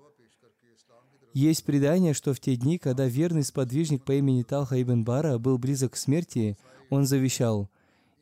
[1.32, 5.56] Есть предание, что в те дни, когда верный сподвижник по имени Талха ибн Бара был
[5.56, 6.58] близок к смерти,
[6.90, 7.70] он завещал,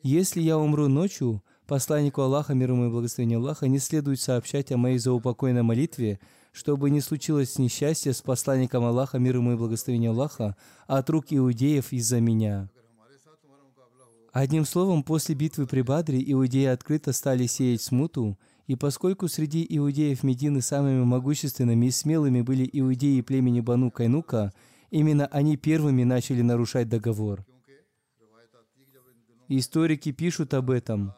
[0.01, 4.77] «Если я умру ночью, посланнику Аллаха, мир ему и благословения Аллаха, не следует сообщать о
[4.77, 6.21] моей заупокойной молитве,
[6.53, 10.55] чтобы не случилось несчастье с посланником Аллаха, мир ему и благословения Аллаха,
[10.87, 12.69] от рук иудеев из-за меня».
[14.31, 20.23] Одним словом, после битвы при Бадре иудеи открыто стали сеять смуту, и поскольку среди иудеев
[20.23, 24.51] Медины самыми могущественными и смелыми были иудеи племени Бану Кайнука,
[24.89, 27.45] именно они первыми начали нарушать договор.
[29.49, 31.13] Историки пишут об этом.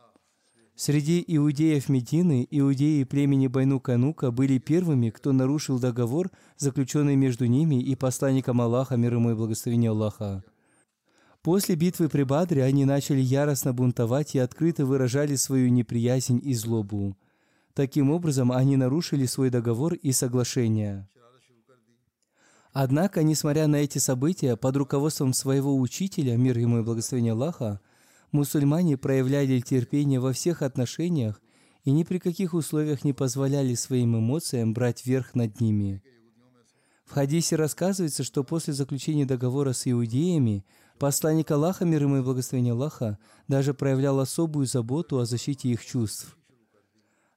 [0.76, 7.82] Среди иудеев Медины иудеи племени Байну Канука были первыми, кто нарушил договор, заключенный между ними
[7.82, 10.44] и посланником Аллаха, мир ему и благословение Аллаха.
[11.42, 17.16] После битвы при Бадре они начали яростно бунтовать и открыто выражали свою неприязнь и злобу.
[17.74, 21.08] Таким образом, они нарушили свой договор и соглашение.
[22.74, 27.80] Однако, несмотря на эти события, под руководством своего учителя, мир ему и благословение Аллаха,
[28.36, 31.42] мусульмане проявляли терпение во всех отношениях
[31.84, 36.04] и ни при каких условиях не позволяли своим эмоциям брать верх над ними.
[37.06, 40.66] В хадисе рассказывается, что после заключения договора с иудеями
[40.98, 43.20] Посланник Аллаха, мир ему и благословение Аллаха,
[43.50, 46.38] даже проявлял особую заботу о защите их чувств.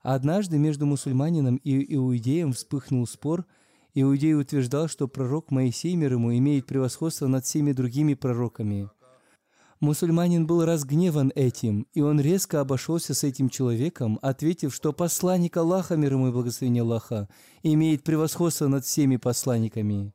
[0.02, 3.46] Однажды между мусульманином и иудеем вспыхнул спор.
[3.94, 8.88] Иудей утверждал, что пророк Моисей, мир ему, имеет превосходство над всеми другими пророками.
[9.80, 15.96] Мусульманин был разгневан этим, и он резко обошелся с этим человеком, ответив, что посланник Аллаха,
[15.96, 17.28] мир ему и благословение Аллаха,
[17.62, 20.12] имеет превосходство над всеми посланниками.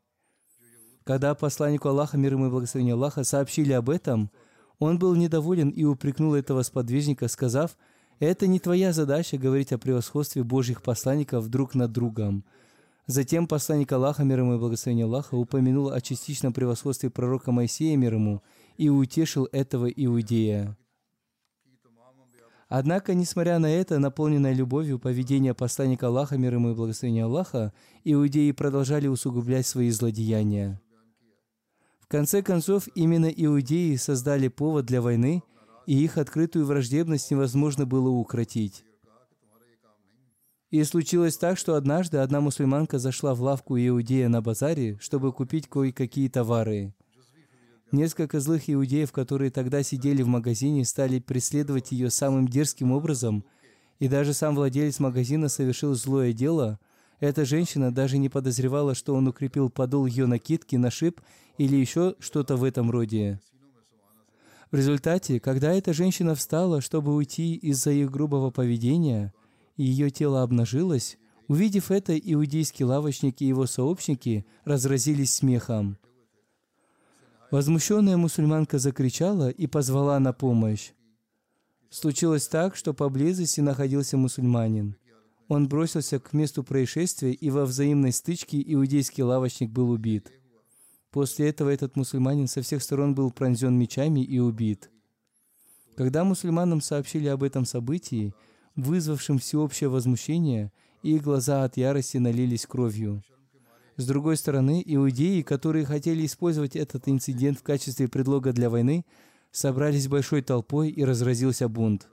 [1.05, 4.31] Когда посланнику Аллаха, мир ему и благословение Аллаха, сообщили об этом,
[4.79, 7.77] он был недоволен и упрекнул этого сподвижника, сказав,
[8.19, 12.43] «Это не твоя задача говорить о превосходстве Божьих посланников друг над другом».
[13.05, 18.13] Затем посланник Аллаха, мир ему и благословение Аллаха, упомянул о частичном превосходстве пророка Моисея, мир
[18.13, 18.41] ему,
[18.77, 20.77] и утешил этого иудея.
[22.69, 27.71] Однако, несмотря на это, наполненное любовью поведение посланника Аллаха, мир ему и благословение Аллаха,
[28.03, 30.81] иудеи продолжали усугублять свои злодеяния
[32.13, 35.41] конце концов, именно иудеи создали повод для войны,
[35.87, 38.85] и их открытую враждебность невозможно было укротить.
[40.69, 45.67] И случилось так, что однажды одна мусульманка зашла в лавку иудея на базаре, чтобы купить
[45.67, 46.93] кое-какие товары.
[47.93, 53.45] Несколько злых иудеев, которые тогда сидели в магазине, стали преследовать ее самым дерзким образом,
[53.99, 56.79] и даже сам владелец магазина совершил злое дело.
[57.19, 61.21] Эта женщина даже не подозревала, что он укрепил подол ее накидки на шип
[61.59, 63.39] или еще что-то в этом роде.
[64.71, 69.35] В результате, когда эта женщина встала, чтобы уйти из-за их грубого поведения,
[69.77, 75.99] и ее тело обнажилось, увидев это, иудейские лавочники и его сообщники разразились смехом.
[77.53, 80.91] Возмущенная мусульманка закричала и позвала на помощь.
[81.89, 84.97] Случилось так, что поблизости находился мусульманин.
[85.47, 90.31] Он бросился к месту происшествия, и во взаимной стычке иудейский лавочник был убит–
[91.13, 94.89] После этого этот мусульманин со всех сторон был пронзен мечами и убит.
[95.95, 98.33] Когда мусульманам сообщили об этом событии,
[98.75, 100.71] вызвавшем всеобщее возмущение,
[101.03, 103.21] их глаза от ярости налились кровью.
[103.95, 109.05] С другой стороны, иудеи, которые хотели использовать этот инцидент в качестве предлога для войны,
[109.51, 112.07] собрались большой толпой и разразился бунт.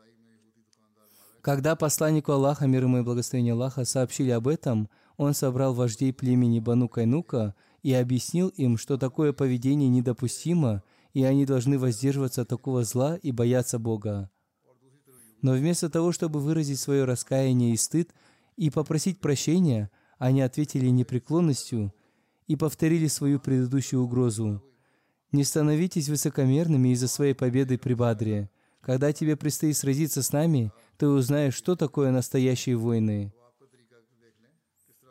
[1.41, 6.61] Когда посланнику Аллаха, мир ему и благословение Аллаха, сообщили об этом, он собрал вождей племени
[6.61, 10.83] Бану Кайнука и объяснил им, что такое поведение недопустимо,
[11.15, 14.31] и они должны воздерживаться от такого зла и бояться Бога.
[15.41, 18.11] Но вместо того, чтобы выразить свое раскаяние и стыд
[18.57, 19.91] и попросить прощения,
[20.21, 21.95] они ответили непреклонностью
[22.47, 24.63] и повторили свою предыдущую угрозу.
[25.33, 28.51] «Не становитесь высокомерными из-за своей победы при Бадре.
[28.83, 33.33] Когда тебе предстоит сразиться с нами, ты узнаешь, что такое настоящие войны».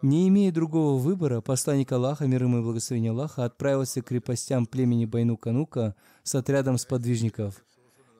[0.03, 5.05] Не имея другого выбора, посланник Аллаха, мир ему и благословение Аллаха, отправился к крепостям племени
[5.05, 7.65] Байну-Канука с отрядом сподвижников.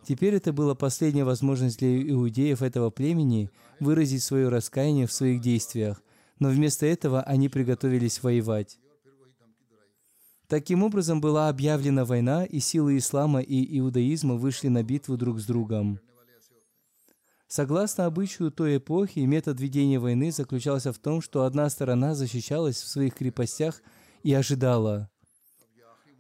[0.04, 6.02] Теперь это была последняя возможность для иудеев этого племени выразить свое раскаяние в своих действиях,
[6.40, 8.80] но вместо этого они приготовились воевать.
[10.48, 15.46] Таким образом была объявлена война, и силы ислама и иудаизма вышли на битву друг с
[15.46, 16.00] другом.
[17.48, 22.88] Согласно обычаю той эпохи, метод ведения войны заключался в том, что одна сторона защищалась в
[22.88, 23.82] своих крепостях
[24.24, 25.10] и ожидала.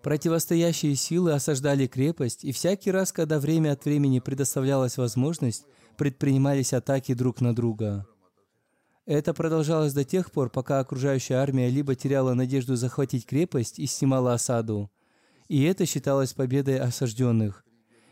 [0.02, 5.66] Противостоящие силы осаждали крепость, и всякий раз, когда время от времени предоставлялась возможность,
[5.98, 8.08] предпринимались атаки друг на друга.
[9.10, 14.36] Это продолжалось до тех пор, пока окружающая армия либо теряла надежду захватить крепость и снимала
[14.36, 14.92] осаду,
[15.48, 17.66] и это считалось победой осажденных,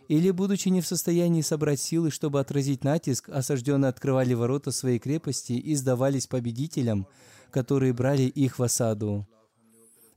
[0.07, 5.53] или, будучи не в состоянии собрать силы, чтобы отразить натиск, осажденные открывали ворота своей крепости
[5.53, 7.05] и сдавались победителям,
[7.51, 9.27] которые брали их в осаду.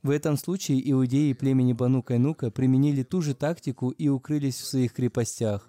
[0.02, 4.94] В этом случае иудеи племени Бану Кайнука применили ту же тактику и укрылись в своих
[4.94, 5.68] крепостях.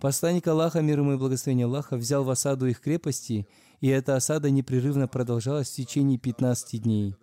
[0.00, 3.46] Посланник Аллаха, мир ему и благословение Аллаха, взял в осаду их крепости,
[3.80, 7.16] и эта осада непрерывно продолжалась в течение 15 дней.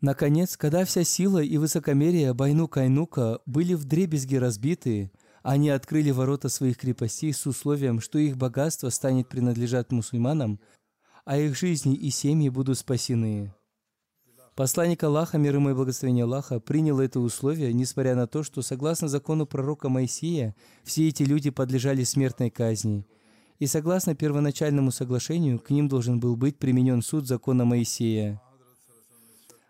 [0.00, 5.10] Наконец, когда вся сила и высокомерие Байну Кайнука были в дребезги разбиты,
[5.42, 10.60] они открыли ворота своих крепостей с условием, что их богатство станет принадлежать мусульманам,
[11.24, 13.54] а их жизни и семьи будут спасены.
[14.54, 19.08] Посланник Аллаха, мир ему и благословение Аллаха, принял это условие, несмотря на то, что, согласно
[19.08, 23.04] закону пророка Моисея, все эти люди подлежали смертной казни.
[23.58, 28.40] И согласно первоначальному соглашению, к ним должен был быть применен суд закона Моисея.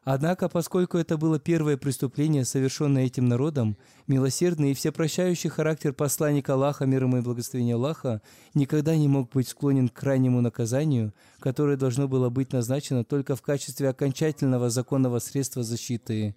[0.04, 6.84] Однако, поскольку это было первое преступление, совершенное этим народом, милосердный и всепрощающий характер посланника Аллаха,
[6.84, 8.20] мир ему и благословения Аллаха,
[8.52, 13.40] никогда не мог быть склонен к крайнему наказанию, которое должно было быть назначено только в
[13.40, 16.36] качестве окончательного законного средства защиты.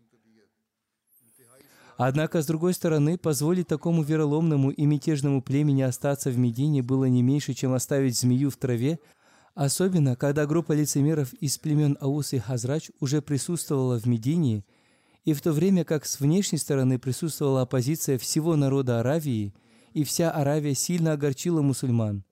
[1.98, 7.24] Однако, с другой стороны, позволить такому вероломному и мятежному племени остаться в Медине было не
[7.24, 9.00] меньше, чем оставить змею в траве,
[9.58, 14.64] Особенно, когда группа лицемеров из племен Аус и Хазрач уже присутствовала в Медине,
[15.26, 19.56] и в то время как с внешней стороны присутствовала оппозиция всего народа Аравии,
[19.94, 22.24] и вся Аравия сильно огорчила мусульман.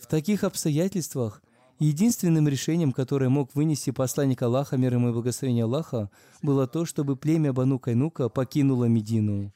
[0.00, 1.42] В таких обстоятельствах
[1.78, 6.10] единственным решением, которое мог вынести посланник Аллаха, мир ему и благословение Аллаха,
[6.42, 9.52] было то, чтобы племя Бану Кайнука покинуло Медину.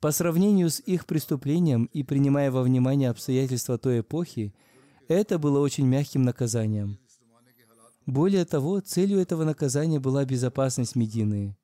[0.00, 4.54] По сравнению с их преступлением и принимая во внимание обстоятельства той эпохи,
[5.08, 6.98] это было очень мягким наказанием.
[8.06, 11.56] Более того, целью этого наказания была безопасность Медины.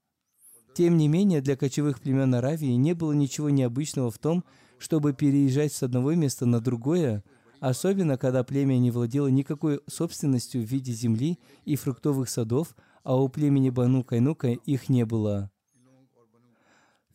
[0.74, 4.44] Тем не менее, для кочевых племен Аравии не было ничего необычного в том,
[4.78, 7.22] чтобы переезжать с одного места на другое,
[7.62, 13.28] особенно когда племя не владело никакой собственностью в виде земли и фруктовых садов, а у
[13.28, 15.48] племени Бану Кайнука их не было.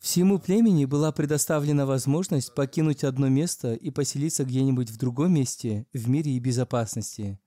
[0.00, 6.08] Всему племени была предоставлена возможность покинуть одно место и поселиться где-нибудь в другом месте, в
[6.08, 7.38] мире и безопасности.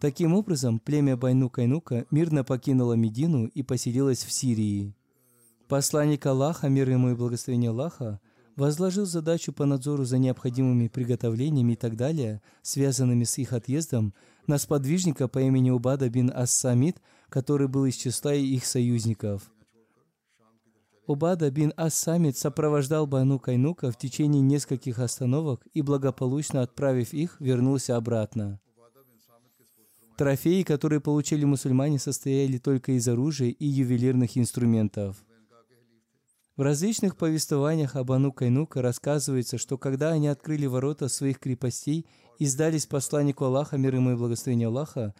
[0.00, 4.96] Таким образом, племя Байну-Кайнука мирно покинуло Медину и поселилось в Сирии.
[5.68, 8.20] Посланник Аллаха, мир ему и благословение Аллаха,
[8.56, 14.14] возложил задачу по надзору за необходимыми приготовлениями и так далее, связанными с их отъездом,
[14.46, 19.50] на сподвижника по имени Убада бин Ас-Самид, который был из числа их союзников–
[21.06, 27.96] Убада бин Ас-Самит сопровождал Бану Кайнука в течение нескольких остановок и, благополучно отправив их, вернулся
[27.96, 28.58] обратно.
[30.16, 35.24] Трофеи, которые получили мусульмане, состояли только из оружия и ювелирных инструментов.
[36.56, 42.06] В различных повествованиях об Ану Кайнука рассказывается, что когда они открыли ворота своих крепостей
[42.38, 45.14] и сдались посланнику Аллаха, мир ему и благословение Аллаха,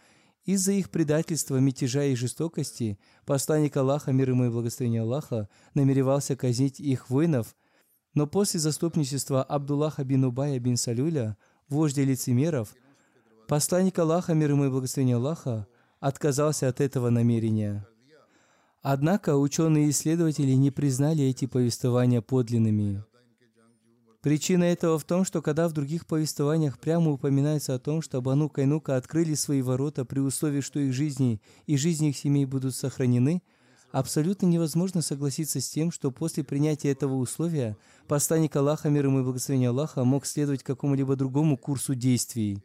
[0.45, 6.79] из-за их предательства, мятежа и жестокости посланник Аллаха, мир ему и благословение Аллаха, намеревался казнить
[6.79, 7.55] их воинов,
[8.15, 11.37] но после заступничества Абдуллаха бин Убая бин Салюля,
[11.69, 12.73] вождя лицемеров,
[13.47, 15.67] посланник Аллаха, мир ему и благословение Аллаха,
[15.99, 17.85] отказался от этого намерения.
[18.81, 23.03] Однако ученые и исследователи не признали эти повествования подлинными.
[24.21, 28.49] Причина этого в том, что когда в других повествованиях прямо упоминается о том, что Бану
[28.49, 33.41] Кайнука открыли свои ворота при условии, что их жизни и жизни их семей будут сохранены,
[33.91, 39.23] абсолютно невозможно согласиться с тем, что после принятия этого условия посланник Аллаха, мир ему и
[39.23, 42.61] благословение Аллаха, мог следовать какому-либо другому курсу действий.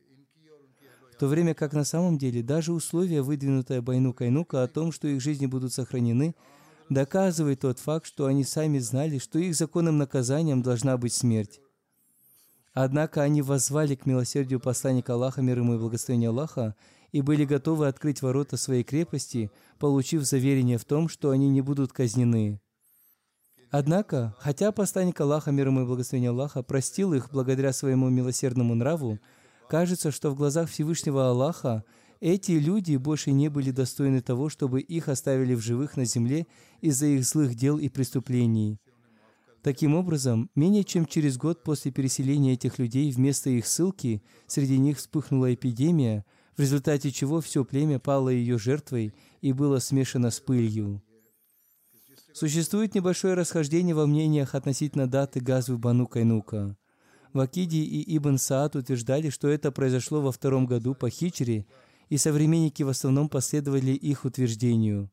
[1.22, 5.20] То время как на самом деле даже условие, выдвинутое Байну Кайнука о том, что их
[5.20, 6.34] жизни будут сохранены,
[6.88, 11.60] доказывает тот факт, что они сами знали, что их законным наказанием должна быть смерть.
[12.74, 16.74] Однако они воззвали к милосердию посланника Аллаха, мир ему и благословения Аллаха,
[17.12, 21.92] и были готовы открыть ворота своей крепости, получив заверение в том, что они не будут
[21.92, 22.60] казнены.
[23.70, 29.20] Однако, хотя посланник Аллаха, мир ему и благословения Аллаха, простил их благодаря своему милосердному нраву,
[29.68, 31.84] кажется, что в глазах Всевышнего Аллаха
[32.20, 36.46] эти люди больше не были достойны того, чтобы их оставили в живых на земле
[36.80, 38.78] из-за их злых дел и преступлений.
[39.62, 44.98] Таким образом, менее чем через год после переселения этих людей вместо их ссылки среди них
[44.98, 46.24] вспыхнула эпидемия,
[46.56, 51.02] в результате чего все племя пало ее жертвой и было смешано с пылью.
[52.32, 56.76] Существует небольшое расхождение во мнениях относительно даты газвы Бану Кайнука.
[57.32, 61.66] Вакиди и Ибн Саад утверждали, что это произошло во втором году по хичре,
[62.08, 65.10] и современники в основном последовали их утверждению.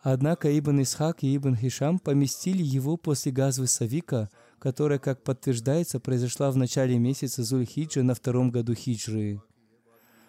[0.00, 4.30] Однако Ибн Исхак и Ибн Хишам поместили его после газвы Савика,
[4.60, 9.42] которая, как подтверждается, произошла в начале месяца Зуль-Хиджи на втором году хиджры.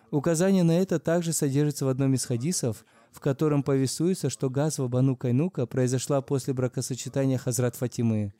[0.10, 5.16] Указание на это также содержится в одном из хадисов, в котором повествуется, что газва Бану
[5.16, 8.34] Кайнука произошла после бракосочетания Хазрат Фатимы.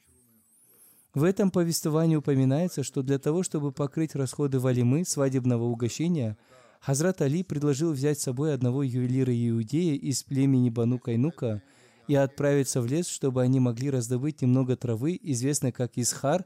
[1.18, 6.38] В этом повествовании упоминается, что для того, чтобы покрыть расходы валимы, свадебного угощения,
[6.80, 11.64] Хазрат Али предложил взять с собой одного ювелира Иудея из племени Бану Кайнука
[12.08, 16.46] и отправиться в лес, чтобы они могли раздобыть немного травы, известной как Исхар,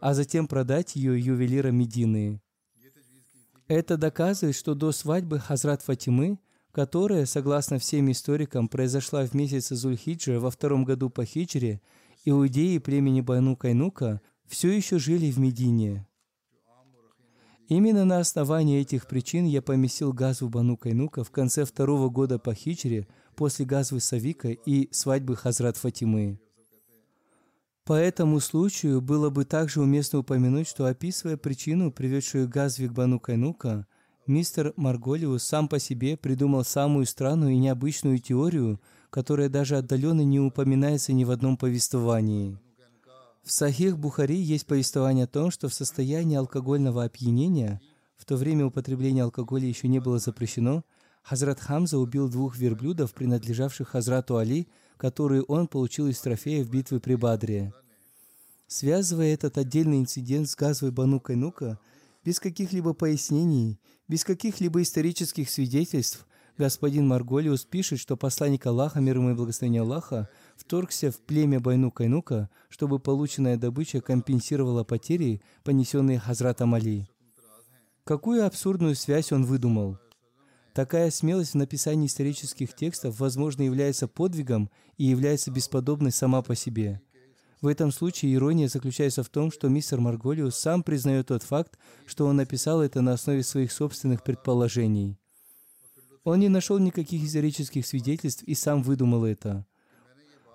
[0.00, 2.40] а затем продать ее ювелира Медины.
[3.68, 6.40] Это доказывает, что до свадьбы Хазрат Фатимы,
[6.72, 11.80] которая, согласно всем историкам, произошла в месяце Зульхиджа во втором году по хиджре,
[12.24, 16.06] иудеи племени Бану Кайнука все еще жили в Медине.
[17.68, 22.52] Именно на основании этих причин я поместил газву Бану Кайнука в конце второго года по
[22.52, 23.06] хичре
[23.36, 26.40] после газвы Савика и свадьбы Хазрат Фатимы.
[27.84, 32.92] По этому случаю было бы также уместно упомянуть, что описывая причину, приведшую к газве к
[32.92, 33.86] Бану Кайнука,
[34.26, 38.80] мистер Марголиус сам по себе придумал самую странную и необычную теорию,
[39.10, 42.58] которая даже отдаленно не упоминается ни в одном повествовании–
[43.42, 47.80] в Сахих Бухари есть повествование о том, что в состоянии алкогольного опьянения,
[48.16, 50.84] в то время употребление алкоголя еще не было запрещено,
[51.22, 57.00] Хазрат Хамза убил двух верблюдов, принадлежавших Хазрату Али, которые он получил из трофея в битве
[57.00, 57.72] при Бадре.
[58.66, 61.78] Связывая этот отдельный инцидент с газовой Бану Кайнука,
[62.24, 66.26] без каких-либо пояснений, без каких-либо исторических свидетельств,
[66.60, 71.90] господин Марголиус пишет, что посланник Аллаха, мир ему и благословение Аллаха, вторгся в племя Байну
[71.90, 77.08] Кайнука, чтобы полученная добыча компенсировала потери, понесенные Хазратом Али.
[78.04, 79.98] Какую абсурдную связь он выдумал?
[80.74, 87.00] Такая смелость в написании исторических текстов, возможно, является подвигом и является бесподобной сама по себе.
[87.62, 92.26] В этом случае ирония заключается в том, что мистер Марголиус сам признает тот факт, что
[92.26, 95.16] он написал это на основе своих собственных предположений.
[96.30, 99.66] Он не нашел никаких исторических свидетельств и сам выдумал это.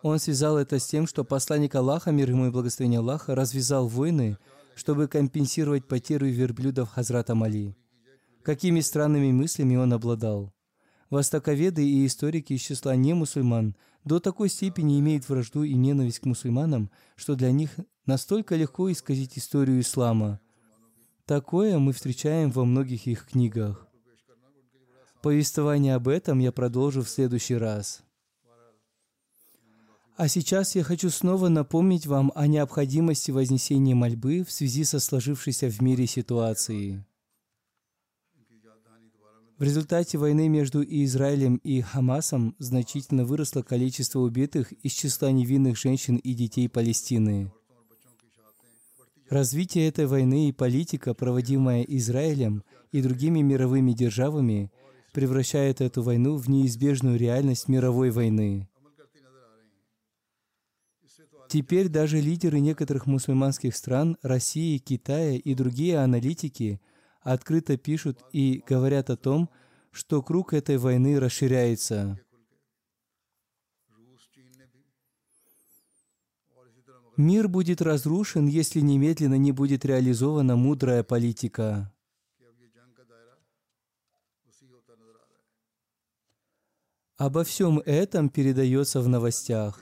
[0.04, 4.38] Он связал это с тем, что посланник Аллаха, мир ему и благословение Аллаха, развязал войны,
[4.76, 7.76] чтобы компенсировать потерю верблюдов Хазрата Мали.
[8.42, 10.54] Какими странными мыслями он обладал.
[11.10, 16.90] Востоковеды и историки из числа немусульман до такой степени имеют вражду и ненависть к мусульманам,
[17.18, 17.72] что для них
[18.06, 20.40] настолько легко исказить историю ислама.
[21.26, 23.85] Такое мы встречаем во многих их книгах.
[25.26, 28.04] Повествование об этом я продолжу в следующий раз.
[30.18, 35.72] А сейчас я хочу снова напомнить вам о необходимости вознесения мольбы в связи со сложившейся
[35.72, 37.00] в мире ситуацией.
[39.58, 46.18] В результате войны между Израилем и Хамасом значительно выросло количество убитых из числа невинных женщин
[46.18, 47.52] и детей Палестины.
[49.28, 54.72] Развитие этой войны и политика, проводимая Израилем и другими мировыми державами,
[55.16, 58.68] превращает эту войну в неизбежную реальность мировой войны.
[61.48, 66.82] Теперь даже лидеры некоторых мусульманских стран, России, Китая и другие аналитики
[67.22, 69.50] открыто пишут и говорят о том,
[69.92, 72.20] что круг этой войны расширяется.
[77.16, 81.95] Мир будет разрушен, если немедленно не будет реализована мудрая политика.
[87.18, 89.82] Обо всем этом передается в новостях.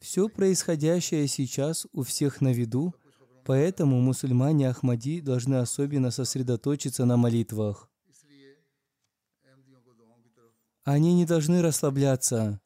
[0.00, 2.92] Все происходящее сейчас у всех на виду,
[3.44, 7.88] поэтому мусульмане Ахмади должны особенно сосредоточиться на молитвах.
[10.82, 12.60] Они не должны расслабляться.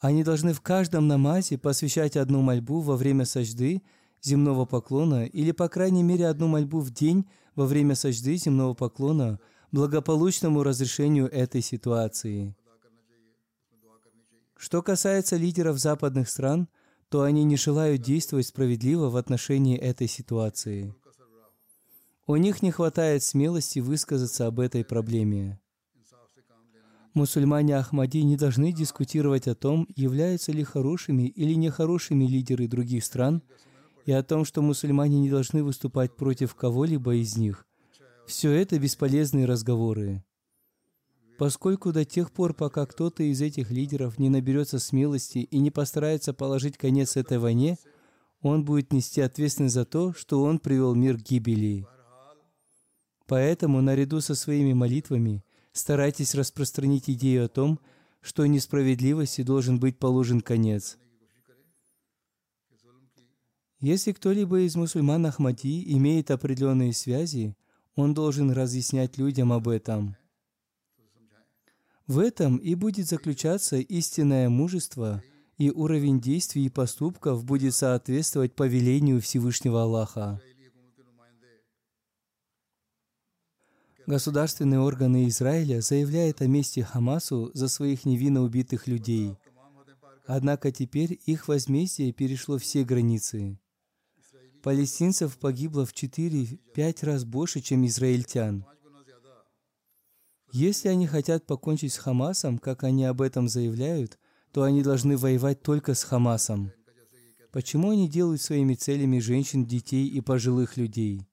[0.00, 3.82] Они должны в каждом намазе посвящать одну мольбу во время сажды
[4.20, 9.40] земного поклона или, по крайней мере, одну мольбу в день во время сажды земного поклона–
[9.72, 12.54] благополучному разрешению этой ситуации.
[14.56, 16.68] Что касается лидеров западных стран,
[17.08, 20.94] то они не желают действовать справедливо в отношении этой ситуации.
[22.26, 25.58] У них не хватает смелости высказаться об этой проблеме.
[27.14, 33.42] Мусульмане Ахмади не должны дискутировать о том, являются ли хорошими или нехорошими лидеры других стран,
[34.06, 37.66] и о том, что мусульмане не должны выступать против кого-либо из них,
[38.30, 40.22] все это бесполезные разговоры.
[41.36, 46.32] Поскольку до тех пор, пока кто-то из этих лидеров не наберется смелости и не постарается
[46.32, 47.76] положить конец этой войне,
[48.40, 51.84] он будет нести ответственность за то, что он привел мир к гибели.
[53.26, 57.80] Поэтому, наряду со своими молитвами, старайтесь распространить идею о том,
[58.20, 60.98] что несправедливости должен быть положен конец.
[63.80, 67.56] Если кто-либо из мусульман Ахмади имеет определенные связи,
[68.00, 70.16] он должен разъяснять людям об этом.
[72.06, 75.22] В этом и будет заключаться истинное мужество,
[75.58, 80.40] и уровень действий и поступков будет соответствовать повелению Всевышнего Аллаха.
[84.06, 89.36] Государственные органы Израиля заявляют о мести Хамасу за своих невинно убитых людей.
[90.24, 93.58] Однако теперь их возмездие перешло все границы.
[94.62, 98.66] Палестинцев погибло в 4-5 раз больше, чем израильтян.
[100.52, 104.18] Если они хотят покончить с Хамасом, как они об этом заявляют,
[104.52, 106.72] то они должны воевать только с Хамасом.
[107.52, 111.26] Почему они делают своими целями женщин, детей и пожилых людей?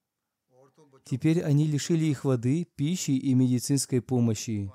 [1.04, 4.72] Теперь они лишили их воды, пищи и медицинской помощи.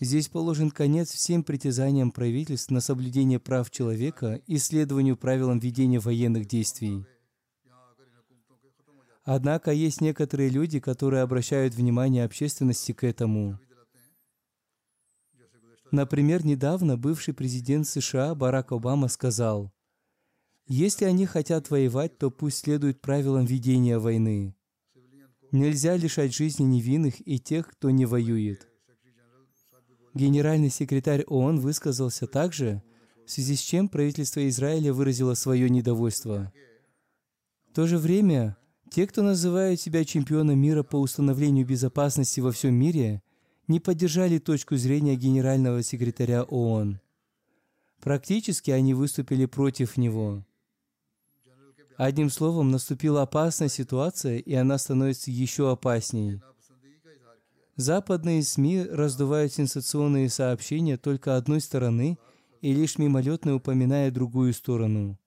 [0.00, 6.46] Здесь положен конец всем притязаниям правительств на соблюдение прав человека и следованию правилам ведения военных
[6.46, 7.04] действий.
[9.30, 13.60] Однако есть некоторые люди, которые обращают внимание общественности к этому.
[15.90, 19.70] Например, недавно бывший президент США Барак Обама сказал,
[20.66, 24.56] «Если они хотят воевать, то пусть следуют правилам ведения войны.
[25.52, 28.66] Нельзя лишать жизни невинных и тех, кто не воюет».
[30.14, 32.82] Генеральный секретарь ООН высказался также,
[33.26, 36.50] в связи с чем правительство Израиля выразило свое недовольство.
[37.70, 38.57] В то же время
[38.90, 43.22] те, кто называют себя чемпионом мира по установлению безопасности во всем мире,
[43.66, 47.00] не поддержали точку зрения генерального секретаря ООН.
[48.00, 50.44] Практически они выступили против него.
[51.96, 56.40] Одним словом, наступила опасная ситуация, и она становится еще опаснее.
[57.76, 62.18] Западные СМИ раздувают сенсационные сообщения только одной стороны
[62.60, 65.18] и лишь мимолетно упоминая другую сторону.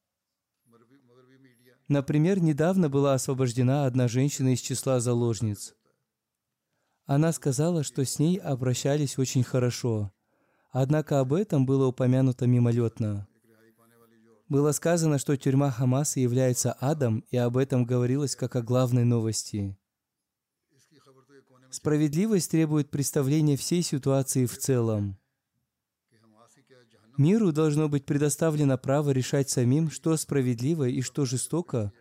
[1.92, 5.76] Например, недавно была освобождена одна женщина из числа заложниц.
[7.06, 10.10] Она сказала, что с ней обращались очень хорошо.
[10.70, 13.28] Однако об этом было упомянуто мимолетно.
[14.48, 19.78] Было сказано, что тюрьма Хамаса является адом, и об этом говорилось как о главной новости.
[21.72, 25.18] Справедливость требует представления всей ситуации в целом.
[27.18, 31.92] Миру должно быть предоставлено право решать самим, что справедливо и что жестоко,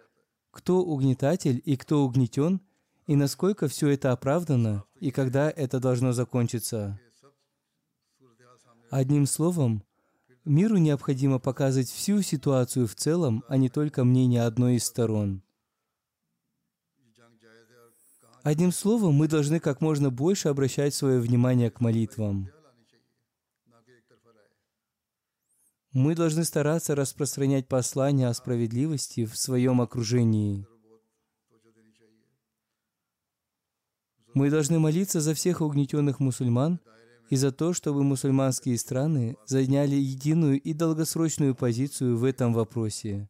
[0.51, 2.61] кто угнетатель и кто угнетен,
[3.07, 6.99] и насколько все это оправдано, и когда это должно закончиться.
[8.91, 9.85] Одним словом,
[10.45, 15.43] миру необходимо показывать всю ситуацию в целом, а не только мнение одной из сторон.
[18.43, 22.51] Одним словом, мы должны как можно больше обращать свое внимание к молитвам.
[25.93, 30.65] Мы должны стараться распространять послание о справедливости в своем окружении.
[34.33, 36.79] Мы должны молиться за всех угнетенных мусульман
[37.29, 43.29] и за то, чтобы мусульманские страны заняли единую и долгосрочную позицию в этом вопросе.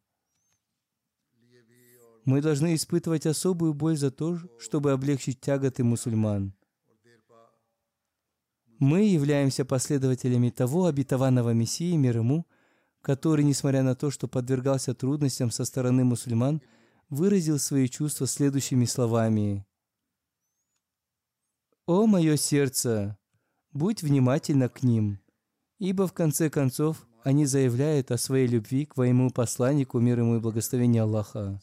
[2.25, 6.53] Мы должны испытывать особую боль за то, чтобы облегчить тяготы мусульман–
[8.81, 12.47] мы являемся последователями того обетованного Мессии, мир ему,
[13.01, 16.63] который, несмотря на то, что подвергался трудностям со стороны мусульман,
[17.07, 19.67] выразил свои чувства следующими словами.
[21.85, 23.19] «О мое сердце,
[23.71, 25.19] будь внимательна к ним,
[25.77, 30.39] ибо в конце концов они заявляют о своей любви к твоему посланнику, мир ему и
[30.39, 31.61] благословение Аллаха.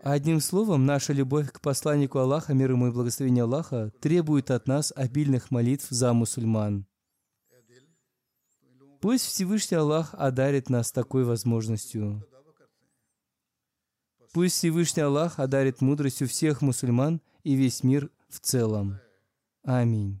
[0.00, 4.92] Одним словом, наша любовь к посланнику Аллаха, мир ему и благословение Аллаха, требует от нас
[4.94, 6.86] обильных молитв за мусульман.
[9.00, 12.24] Пусть Всевышний Аллах одарит нас такой возможностью.
[14.32, 19.00] Пусть Всевышний Аллах одарит мудростью всех мусульман и весь мир в целом.
[19.64, 20.20] Аминь.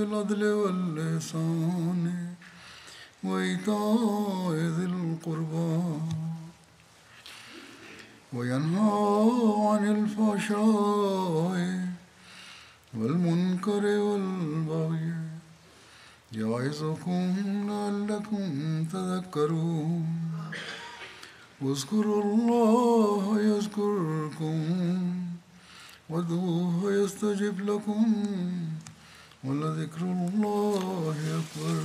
[0.00, 2.34] بالعدل واللسان.
[3.24, 5.82] وإيتاء ذي القربى.
[8.32, 9.32] وينهى
[9.68, 11.88] عن الفحشاء
[12.94, 15.14] والمنكر والبغي.
[16.32, 17.34] يعظكم
[17.68, 20.06] لعلكم تذكرون.
[21.60, 24.60] واذكروا الله يذكركم.
[26.10, 28.24] وادعوه يستجب لكم.
[29.43, 31.81] ولذكر الله أكبر